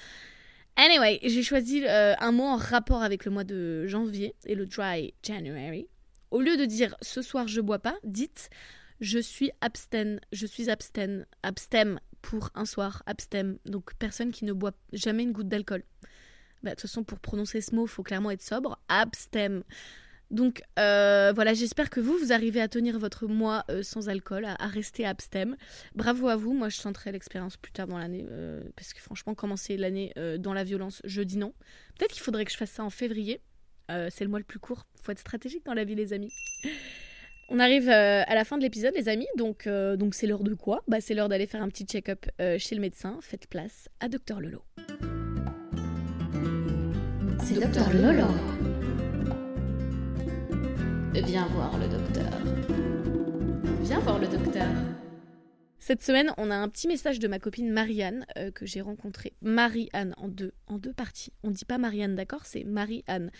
Anyway, 0.76 1.20
j'ai 1.22 1.42
choisi 1.42 1.84
euh, 1.84 2.14
un 2.18 2.32
mot 2.32 2.44
en 2.44 2.56
rapport 2.56 3.02
avec 3.02 3.24
le 3.24 3.30
mois 3.30 3.44
de 3.44 3.86
janvier 3.86 4.34
et 4.46 4.54
le 4.54 4.66
dry 4.66 5.14
January. 5.22 5.88
Au 6.30 6.40
lieu 6.40 6.56
de 6.56 6.64
dire 6.64 6.96
ce 7.00 7.22
soir 7.22 7.46
je 7.46 7.60
bois 7.60 7.78
pas, 7.78 7.96
dites 8.02 8.50
je 9.00 9.18
suis 9.18 9.50
abstène, 9.60 10.20
je 10.32 10.46
suis 10.46 10.70
abstène, 10.70 11.26
abstème 11.42 12.00
pour 12.22 12.50
un 12.54 12.64
soir, 12.64 13.02
abstème. 13.06 13.58
Donc 13.66 13.94
personne 13.94 14.32
qui 14.32 14.44
ne 14.44 14.52
boit 14.52 14.72
jamais 14.92 15.22
une 15.22 15.32
goutte 15.32 15.48
d'alcool. 15.48 15.84
Bah, 16.62 16.70
de 16.70 16.76
toute 16.76 16.82
façon, 16.82 17.04
pour 17.04 17.18
prononcer 17.18 17.60
ce 17.60 17.74
mot, 17.74 17.84
il 17.84 17.90
faut 17.90 18.02
clairement 18.02 18.30
être 18.30 18.42
sobre. 18.42 18.78
Abstème. 18.88 19.62
Donc 20.30 20.62
euh, 20.78 21.32
voilà, 21.34 21.54
j'espère 21.54 21.90
que 21.90 22.00
vous, 22.00 22.16
vous 22.18 22.32
arrivez 22.32 22.60
à 22.60 22.68
tenir 22.68 22.98
votre 22.98 23.26
mois 23.26 23.64
euh, 23.70 23.82
sans 23.82 24.08
alcool, 24.08 24.44
à, 24.44 24.66
rester 24.66 25.06
abstème. 25.06 25.56
Bravo 25.94 26.28
à 26.28 26.36
vous, 26.36 26.52
moi 26.52 26.68
je 26.68 26.80
tenterai 26.80 27.12
l'expérience 27.12 27.56
plus 27.56 27.72
tard 27.72 27.86
dans 27.86 27.98
l'année, 27.98 28.26
euh, 28.30 28.62
parce 28.76 28.92
que 28.92 29.00
franchement, 29.00 29.34
commencer 29.34 29.76
l'année 29.76 30.12
dans 30.38 30.52
la 30.52 30.64
violence, 30.64 31.00
je 31.04 31.22
dis 31.22 31.38
non. 31.38 31.52
Peut-être 31.98 32.12
qu'il 32.12 32.22
faudrait 32.22 32.44
que 32.44 32.52
je 32.52 32.56
fasse 32.56 32.70
ça 32.70 32.84
en 32.84 32.90
février, 32.90 33.40
c'est 33.88 34.22
le 34.22 34.28
mois 34.28 34.38
le 34.38 34.44
plus 34.44 34.58
court. 34.58 34.86
Faut 35.02 35.12
être 35.12 35.18
stratégique 35.18 35.64
dans 35.64 35.74
la 35.74 35.84
vie, 35.84 35.94
les 35.94 36.12
amis. 36.12 36.32
On 37.50 37.58
arrive 37.58 37.88
à 37.90 38.34
la 38.34 38.44
fin 38.44 38.56
de 38.56 38.62
l'épisode, 38.62 38.94
les 38.94 39.08
amis. 39.08 39.26
Donc, 39.36 39.68
donc 39.68 40.14
c'est 40.14 40.26
l'heure 40.26 40.42
de 40.42 40.54
quoi? 40.54 40.82
Bah, 40.88 41.00
c'est 41.00 41.14
l'heure 41.14 41.28
d'aller 41.28 41.46
faire 41.46 41.62
un 41.62 41.68
petit 41.68 41.84
check-up 41.84 42.26
chez 42.58 42.74
le 42.74 42.80
médecin. 42.80 43.18
Faites 43.20 43.46
place 43.46 43.88
à 44.00 44.08
Docteur 44.08 44.40
Lolo. 44.40 44.62
C'est 47.42 47.60
Docteur 47.60 47.92
Lolo. 47.92 48.73
Viens 51.22 51.46
voir 51.46 51.78
le 51.78 51.86
docteur. 51.88 52.40
Viens 53.82 54.00
voir 54.00 54.18
le 54.18 54.26
docteur. 54.26 54.66
Cette 55.78 56.02
semaine, 56.02 56.32
on 56.38 56.50
a 56.50 56.56
un 56.56 56.68
petit 56.68 56.88
message 56.88 57.20
de 57.20 57.28
ma 57.28 57.38
copine 57.38 57.70
Marianne 57.70 58.26
euh, 58.36 58.50
que 58.50 58.66
j'ai 58.66 58.80
rencontrée. 58.80 59.32
Marie-Anne 59.40 60.14
en 60.16 60.28
deux, 60.28 60.52
en 60.66 60.78
deux 60.78 60.92
parties. 60.92 61.32
On 61.44 61.50
ne 61.50 61.54
dit 61.54 61.64
pas 61.64 61.78
Marianne, 61.78 62.16
d'accord? 62.16 62.46
C'est 62.46 62.64
Marie-Anne. 62.64 63.30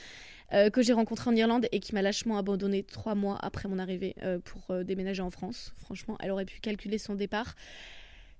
Euh, 0.52 0.70
que 0.70 0.82
j'ai 0.82 0.92
rencontrée 0.92 1.30
en 1.30 1.34
Irlande 1.34 1.66
et 1.72 1.80
qui 1.80 1.94
m'a 1.94 2.02
lâchement 2.02 2.38
abandonné 2.38 2.84
trois 2.84 3.16
mois 3.16 3.38
après 3.42 3.68
mon 3.68 3.80
arrivée 3.80 4.14
euh, 4.22 4.38
pour 4.38 4.84
déménager 4.84 5.22
en 5.22 5.30
France. 5.30 5.74
Franchement, 5.76 6.16
elle 6.20 6.30
aurait 6.30 6.44
pu 6.44 6.60
calculer 6.60 6.98
son 6.98 7.16
départ. 7.16 7.54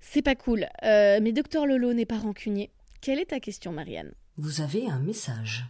C'est 0.01 0.23
pas 0.23 0.37
cool. 0.37 0.67
mais 0.83 1.33
docteur 1.33 1.67
Lolo 1.67 1.93
n'est 1.93 2.07
pas 2.07 2.19
rancunier. 2.19 2.71
Quelle 3.01 3.19
est 3.19 3.31
ta 3.31 3.41
question, 3.41 3.73
Marianne? 3.73 4.13
Vous 4.37 4.61
avez 4.61 4.87
un 4.89 5.01
message. 5.01 5.65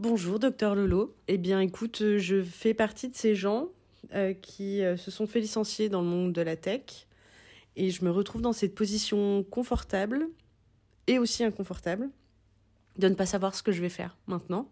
Bonjour, 0.00 0.40
docteur 0.40 0.74
Lolo. 0.74 1.14
Eh 1.28 1.38
bien, 1.38 1.60
écoute, 1.60 2.02
je 2.18 2.42
fais 2.42 2.74
partie 2.74 3.08
de 3.08 3.14
ces 3.14 3.36
gens 3.36 3.68
qui 4.42 4.82
se 4.96 5.10
sont 5.10 5.26
fait 5.26 5.40
licencier 5.40 5.88
dans 5.88 6.02
le 6.02 6.08
monde 6.08 6.32
de 6.32 6.42
la 6.42 6.56
tech 6.56 7.06
et 7.76 7.90
je 7.90 8.04
me 8.04 8.10
retrouve 8.10 8.42
dans 8.42 8.52
cette 8.52 8.74
position 8.74 9.44
confortable 9.44 10.28
et 11.06 11.18
aussi 11.18 11.44
inconfortable 11.44 12.10
de 12.98 13.08
ne 13.08 13.14
pas 13.14 13.26
savoir 13.26 13.54
ce 13.54 13.62
que 13.62 13.70
je 13.70 13.80
vais 13.80 13.88
faire 13.88 14.16
maintenant. 14.26 14.68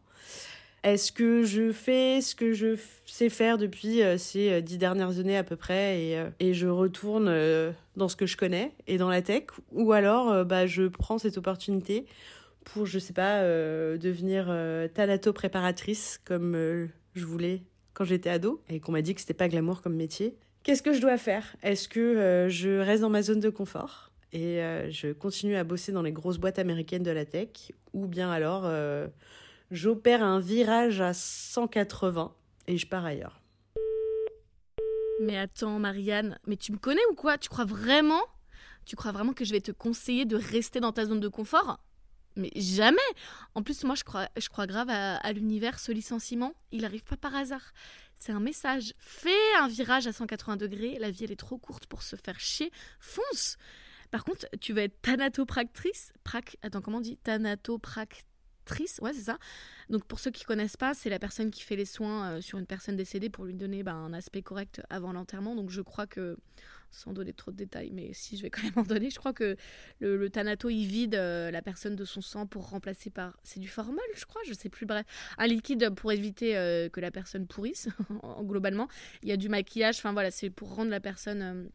Est-ce 0.83 1.13
que 1.13 1.45
je 1.45 1.71
fais 1.71 2.21
ce 2.21 2.35
que 2.35 2.53
je 2.53 2.77
sais 3.07 3.29
faire 3.29 3.57
depuis 3.57 4.03
euh, 4.03 4.19
ces 4.19 4.51
euh, 4.51 4.61
dix 4.61 4.79
dernières 4.79 5.21
années 5.21 5.37
à 5.37 5.45
peu 5.45 5.55
près 5.55 6.03
et, 6.03 6.19
euh, 6.19 6.29
et 6.41 6.55
je 6.55 6.67
retourne 6.67 7.33
dans 7.95 8.09
ce 8.09 8.17
que 8.17 8.27
je 8.27 8.37
connais 8.37 8.75
et 8.89 8.99
dans 8.99 9.09
la 9.09 9.23
tech? 9.23 9.45
Ou 9.71 9.93
alors 9.93 10.45
bah, 10.45 10.67
je 10.67 10.89
prends 10.89 11.19
cette 11.19 11.39
opportunité 11.39 12.07
pour, 12.65 12.87
je 12.87 12.99
sais 12.99 13.13
pas, 13.13 13.43
devenir 13.43 14.47
thalato-préparatrice 14.95 16.21
comme 16.25 16.89
je 17.15 17.25
voulais 17.25 17.63
quand 17.95 18.05
j'étais 18.05 18.31
ado 18.31 18.63
et 18.69 18.81
qu'on 18.81 18.93
m'a 18.93 19.03
dit 19.03 19.15
que 19.15 19.21
c'était 19.21 19.35
pas 19.35 19.49
glamour 19.49 19.83
comme 19.83 19.95
métier. 19.95 20.37
Qu'est-ce 20.63 20.83
que 20.83 20.93
je 20.93 21.01
dois 21.01 21.19
faire? 21.19 21.57
Est-ce 21.63 21.89
que 21.89 22.01
euh, 22.01 22.49
je 22.49 22.79
reste 22.79 23.03
dans 23.03 23.11
ma 23.11 23.23
zone 23.23 23.41
de 23.41 23.51
confort 23.51 24.11
et 24.33 24.63
euh, 24.63 24.91
je 24.91 25.13
continue 25.13 25.57
à 25.57 25.65
bosser 25.65 25.93
dans 25.93 26.01
les 26.01 26.13
grosses 26.13 26.39
boîtes 26.39 26.59
américaines 26.59 27.03
de 27.03 27.11
la 27.11 27.27
tech 27.27 27.73
ou 27.93 28.07
bien 28.07 28.31
alors 28.31 28.63
euh, 28.65 29.09
j'opère 29.71 30.23
un 30.23 30.41
virage 30.41 31.01
à 31.01 31.13
180 31.13 32.33
et 32.69 32.79
je 32.79 32.87
pars 32.87 33.05
ailleurs? 33.05 33.41
Mais 35.21 35.37
attends 35.37 35.79
Marianne, 35.79 36.39
mais 36.47 36.57
tu 36.57 36.73
me 36.73 36.79
connais 36.79 37.03
ou 37.11 37.15
quoi? 37.15 37.39
Tu 37.39 37.49
crois 37.49 37.65
vraiment? 37.65 38.23
Tu 38.87 38.97
crois 38.97 39.13
vraiment 39.13 39.33
que 39.33 39.45
je 39.45 39.53
vais 39.53 39.61
te 39.61 39.73
conseiller 39.73 40.25
de 40.25 40.37
rester 40.37 40.81
dans 40.81 40.93
ta 40.93 41.05
zone 41.05 41.21
de 41.21 41.29
confort? 41.29 41.81
Mais 42.37 42.51
jamais 42.57 42.99
En 43.55 43.63
plus, 43.63 43.85
moi, 43.85 43.95
je 43.95 44.05
crois, 44.49 44.67
grave 44.67 44.89
à, 44.91 45.33
l'univers, 45.33 45.79
ce 45.79 45.93
licenciement, 45.93 46.55
il 46.71 46.83
n'arrive 46.83 47.05
pas 47.05 47.17
par 47.17 47.35
hasard. 47.35 47.73
C'est 48.19 48.33
un 48.33 48.41
message. 48.41 48.95
Fais 48.99 49.55
un 49.59 49.69
virage 49.69 50.07
à 50.07 50.13
180 50.13 50.57
degrés. 50.57 50.99
La 51.01 51.11
vie, 51.11 51.25
elle 51.25 51.33
est 51.33 51.37
trop 51.37 51.59
courte 51.59 51.87
pour 51.87 52.03
se 52.03 52.17
faire 52.17 52.39
chier. 52.39 52.71
Fonce 53.01 53.57
Par 54.11 54.25
contre, 54.25 54.47
tu 54.61 54.73
vas 54.73 54.83
être 54.83 55.01
thanatopractrice. 55.03 56.13
Prac... 56.23 56.57
Attends, 56.63 56.81
comment 56.81 56.99
on 56.99 57.01
dit? 57.01 57.17
Thanatoprac... 57.19 58.25
Triste, 58.65 59.01
ouais, 59.03 59.13
c'est 59.13 59.23
ça. 59.23 59.39
Donc 59.91 60.05
pour 60.05 60.21
ceux 60.21 60.31
qui 60.31 60.45
connaissent 60.45 60.77
pas, 60.77 60.95
c'est 60.95 61.11
la 61.11 61.19
personne 61.19 61.51
qui 61.51 61.63
fait 61.63 61.75
les 61.75 61.85
soins 61.85 62.35
euh, 62.35 62.41
sur 62.41 62.59
une 62.59 62.67
personne 62.67 62.95
décédée 62.97 63.29
pour 63.29 63.45
lui 63.45 63.55
donner 63.55 63.83
bah, 63.83 63.93
un 63.93 64.13
aspect 64.13 64.41
correct 64.43 64.81
avant 64.89 65.13
l'enterrement. 65.13 65.57
Donc 65.57 65.71
je 65.71 65.81
crois 65.83 66.07
que, 66.07 66.37
sans 66.93 67.13
donner 67.13 67.33
trop 67.33 67.51
de 67.51 67.57
détails, 67.57 67.91
mais 67.93 68.13
si 68.13 68.37
je 68.37 68.43
vais 68.43 68.51
quand 68.51 68.63
même 68.63 68.73
en 68.77 68.83
donner, 68.85 69.11
je 69.11 69.19
crois 69.19 69.33
que 69.33 69.57
le, 69.99 70.17
le 70.17 70.31
thanato 70.31 70.69
il 70.71 70.87
vide 70.87 71.17
euh, 71.17 71.51
la 71.51 71.61
personne 71.61 71.97
de 71.97 72.05
son 72.05 72.21
sang 72.21 72.47
pour 72.47 72.69
remplacer 72.71 73.11
par, 73.11 73.37
c'est 73.43 73.59
du 73.59 73.69
formol, 73.69 73.99
je 74.15 74.25
crois, 74.27 74.43
je 74.47 74.53
sais 74.55 74.69
plus, 74.69 74.87
bref, 74.87 75.07
un 75.39 75.47
liquide 75.49 75.91
pour 75.97 76.13
éviter 76.13 76.57
euh, 76.57 76.89
que 76.89 77.01
la 77.01 77.11
personne 77.11 77.49
pourrisse. 77.49 77.89
en- 78.23 78.45
globalement, 78.45 78.87
il 79.25 79.29
y 79.29 79.33
a 79.33 79.37
du 79.37 79.49
maquillage. 79.49 79.97
Enfin 79.99 80.13
voilà, 80.13 80.31
c'est 80.31 80.51
pour 80.51 80.75
rendre 80.75 80.91
la 80.91 81.01
personne 81.01 81.69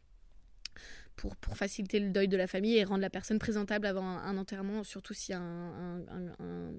pour, 1.18 1.36
pour 1.36 1.56
faciliter 1.56 2.00
le 2.00 2.10
deuil 2.10 2.28
de 2.28 2.36
la 2.36 2.46
famille 2.46 2.76
et 2.78 2.84
rendre 2.84 3.02
la 3.02 3.10
personne 3.10 3.38
présentable 3.38 3.86
avant 3.86 4.06
un, 4.06 4.38
enterrement, 4.38 4.84
surtout 4.84 5.12
a 5.30 5.36
un, 5.36 5.98
un, 5.98 6.72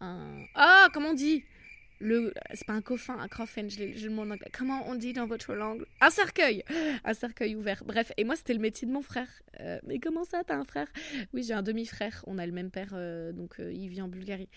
un- 0.00 0.44
Ah, 0.54 0.88
comment 0.92 1.10
on 1.10 1.14
dit? 1.14 1.44
Le 2.00 2.32
C'est 2.54 2.66
pas 2.66 2.74
un 2.74 2.82
coffin, 2.82 3.18
un 3.18 3.26
coffin, 3.26 3.68
je, 3.68 3.92
je 3.96 4.06
le 4.06 4.14
mot 4.14 4.22
en 4.22 4.30
anglais. 4.30 4.50
Comment 4.56 4.88
on 4.88 4.94
dit 4.94 5.12
dans 5.12 5.26
votre 5.26 5.54
langue? 5.54 5.84
Un 6.00 6.10
cercueil 6.10 6.62
Un 7.04 7.14
cercueil 7.14 7.56
ouvert. 7.56 7.82
Bref, 7.84 8.12
et 8.16 8.24
moi, 8.24 8.36
c'était 8.36 8.54
le 8.54 8.60
métier 8.60 8.86
de 8.86 8.92
mon 8.92 9.02
frère. 9.02 9.28
Euh, 9.60 9.80
mais 9.84 9.98
comment 9.98 10.24
ça, 10.24 10.42
t'as 10.46 10.56
un 10.56 10.64
frère? 10.64 10.86
Oui, 11.32 11.42
j'ai 11.42 11.54
un 11.54 11.62
demi-frère. 11.62 12.22
On 12.28 12.38
a 12.38 12.46
le 12.46 12.52
même 12.52 12.70
père, 12.70 12.90
euh, 12.92 13.32
donc 13.32 13.58
euh, 13.58 13.72
il 13.72 13.88
vit 13.88 14.00
en 14.00 14.08
Bulgarie. 14.08 14.48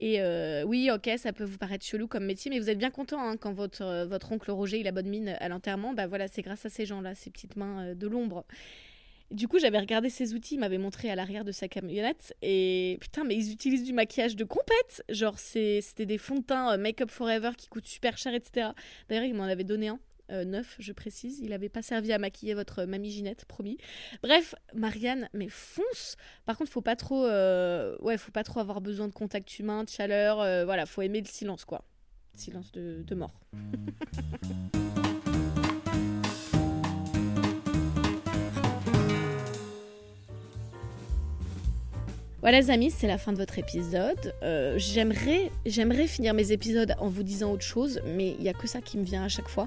Et 0.00 0.20
euh, 0.20 0.62
oui, 0.64 0.90
ok, 0.92 1.10
ça 1.16 1.32
peut 1.32 1.44
vous 1.44 1.58
paraître 1.58 1.84
chelou 1.84 2.06
comme 2.06 2.24
métier, 2.24 2.50
mais 2.50 2.60
vous 2.60 2.70
êtes 2.70 2.78
bien 2.78 2.90
content 2.90 3.20
hein, 3.20 3.36
quand 3.36 3.52
votre, 3.52 3.82
euh, 3.82 4.06
votre 4.06 4.30
oncle 4.30 4.50
Roger 4.50 4.78
il 4.78 4.86
a 4.86 4.92
bonne 4.92 5.08
mine 5.08 5.36
à 5.40 5.48
l'enterrement. 5.48 5.92
Bah 5.92 6.06
voilà, 6.06 6.28
c'est 6.28 6.42
grâce 6.42 6.64
à 6.64 6.68
ces 6.68 6.86
gens-là, 6.86 7.14
ces 7.14 7.30
petites 7.30 7.56
mains 7.56 7.88
euh, 7.88 7.94
de 7.94 8.06
l'ombre. 8.06 8.44
Du 9.30 9.46
coup, 9.46 9.58
j'avais 9.58 9.78
regardé 9.78 10.08
ces 10.08 10.32
outils, 10.34 10.54
il 10.54 10.60
m'avait 10.60 10.78
montré 10.78 11.10
à 11.10 11.14
l'arrière 11.14 11.44
de 11.44 11.52
sa 11.52 11.68
camionnette. 11.68 12.34
Et 12.40 12.96
putain, 13.00 13.24
mais 13.24 13.34
ils 13.34 13.52
utilisent 13.52 13.84
du 13.84 13.92
maquillage 13.92 14.36
de 14.36 14.44
compète. 14.44 15.04
Genre, 15.10 15.38
c'était 15.38 16.06
des 16.06 16.16
fonds 16.16 16.36
de 16.36 16.44
teint 16.44 16.74
Make 16.78 17.02
Up 17.02 17.10
Forever 17.10 17.50
qui 17.58 17.68
coûtent 17.68 17.86
super 17.86 18.16
cher, 18.16 18.32
etc. 18.32 18.68
D'ailleurs, 19.08 19.24
il 19.24 19.34
m'en 19.34 19.44
avait 19.44 19.64
donné 19.64 19.88
un. 19.88 20.00
Euh, 20.30 20.44
neuf, 20.44 20.76
je 20.78 20.92
précise. 20.92 21.38
Il 21.40 21.50
n'avait 21.50 21.68
pas 21.68 21.82
servi 21.82 22.12
à 22.12 22.18
maquiller 22.18 22.54
votre 22.54 22.84
mamie 22.84 23.10
Ginette, 23.10 23.44
promis. 23.44 23.78
Bref, 24.22 24.54
Marianne, 24.74 25.28
mais 25.32 25.48
fonce 25.48 26.16
Par 26.46 26.56
contre, 26.56 26.70
faut 26.70 26.82
pas 26.82 26.96
trop, 26.96 27.24
euh, 27.24 27.96
ouais, 28.00 28.18
faut 28.18 28.32
pas 28.32 28.44
trop 28.44 28.60
avoir 28.60 28.80
besoin 28.80 29.08
de 29.08 29.14
contact 29.14 29.58
humain, 29.58 29.84
de 29.84 29.88
chaleur. 29.88 30.40
euh, 30.40 30.64
voilà, 30.64 30.86
faut 30.86 31.02
aimer 31.02 31.20
le 31.20 31.26
silence, 31.26 31.64
quoi. 31.64 31.84
Silence 32.34 32.70
de, 32.72 33.14
mort. 33.14 33.40
Voilà 42.40 42.60
les 42.60 42.70
amis, 42.70 42.92
c'est 42.92 43.08
la 43.08 43.18
fin 43.18 43.32
de 43.32 43.36
votre 43.36 43.58
épisode. 43.58 44.32
Euh, 44.44 44.78
j'aimerais, 44.78 45.50
j'aimerais 45.66 46.06
finir 46.06 46.34
mes 46.34 46.52
épisodes 46.52 46.94
en 47.00 47.08
vous 47.08 47.24
disant 47.24 47.50
autre 47.50 47.64
chose, 47.64 48.00
mais 48.06 48.36
il 48.38 48.44
y 48.44 48.48
a 48.48 48.52
que 48.52 48.68
ça 48.68 48.80
qui 48.80 48.96
me 48.96 49.02
vient 49.02 49.24
à 49.24 49.28
chaque 49.28 49.48
fois. 49.48 49.66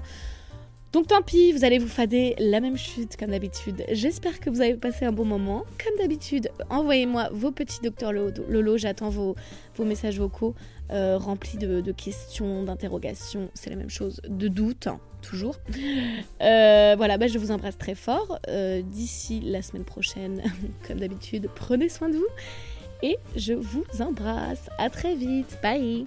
Donc 0.92 1.06
tant 1.06 1.22
pis, 1.22 1.52
vous 1.52 1.64
allez 1.64 1.78
vous 1.78 1.88
fader 1.88 2.34
la 2.38 2.60
même 2.60 2.76
chute 2.76 3.16
comme 3.16 3.30
d'habitude. 3.30 3.82
J'espère 3.90 4.40
que 4.40 4.50
vous 4.50 4.60
avez 4.60 4.74
passé 4.74 5.06
un 5.06 5.12
bon 5.12 5.24
moment. 5.24 5.64
Comme 5.82 5.98
d'habitude, 5.98 6.50
envoyez-moi 6.68 7.30
vos 7.32 7.50
petits 7.50 7.80
docteurs 7.82 8.12
Lolo. 8.12 8.76
J'attends 8.76 9.08
vos, 9.08 9.34
vos 9.74 9.84
messages 9.84 10.18
vocaux 10.18 10.54
euh, 10.90 11.16
remplis 11.16 11.56
de, 11.56 11.80
de 11.80 11.92
questions, 11.92 12.62
d'interrogations. 12.64 13.48
C'est 13.54 13.70
la 13.70 13.76
même 13.76 13.88
chose, 13.88 14.20
de 14.28 14.48
doutes, 14.48 14.86
hein, 14.86 15.00
toujours. 15.22 15.56
Euh, 16.42 16.94
voilà, 16.96 17.16
bah, 17.16 17.28
je 17.28 17.38
vous 17.38 17.52
embrasse 17.52 17.78
très 17.78 17.94
fort. 17.94 18.38
Euh, 18.48 18.82
D'ici 18.82 19.40
la 19.40 19.62
semaine 19.62 19.84
prochaine, 19.84 20.42
comme 20.86 20.98
d'habitude, 20.98 21.48
prenez 21.54 21.88
soin 21.88 22.10
de 22.10 22.16
vous. 22.16 22.28
Et 23.02 23.16
je 23.36 23.54
vous 23.54 23.84
embrasse. 24.00 24.68
À 24.78 24.90
très 24.90 25.14
vite. 25.14 25.58
Bye. 25.62 26.04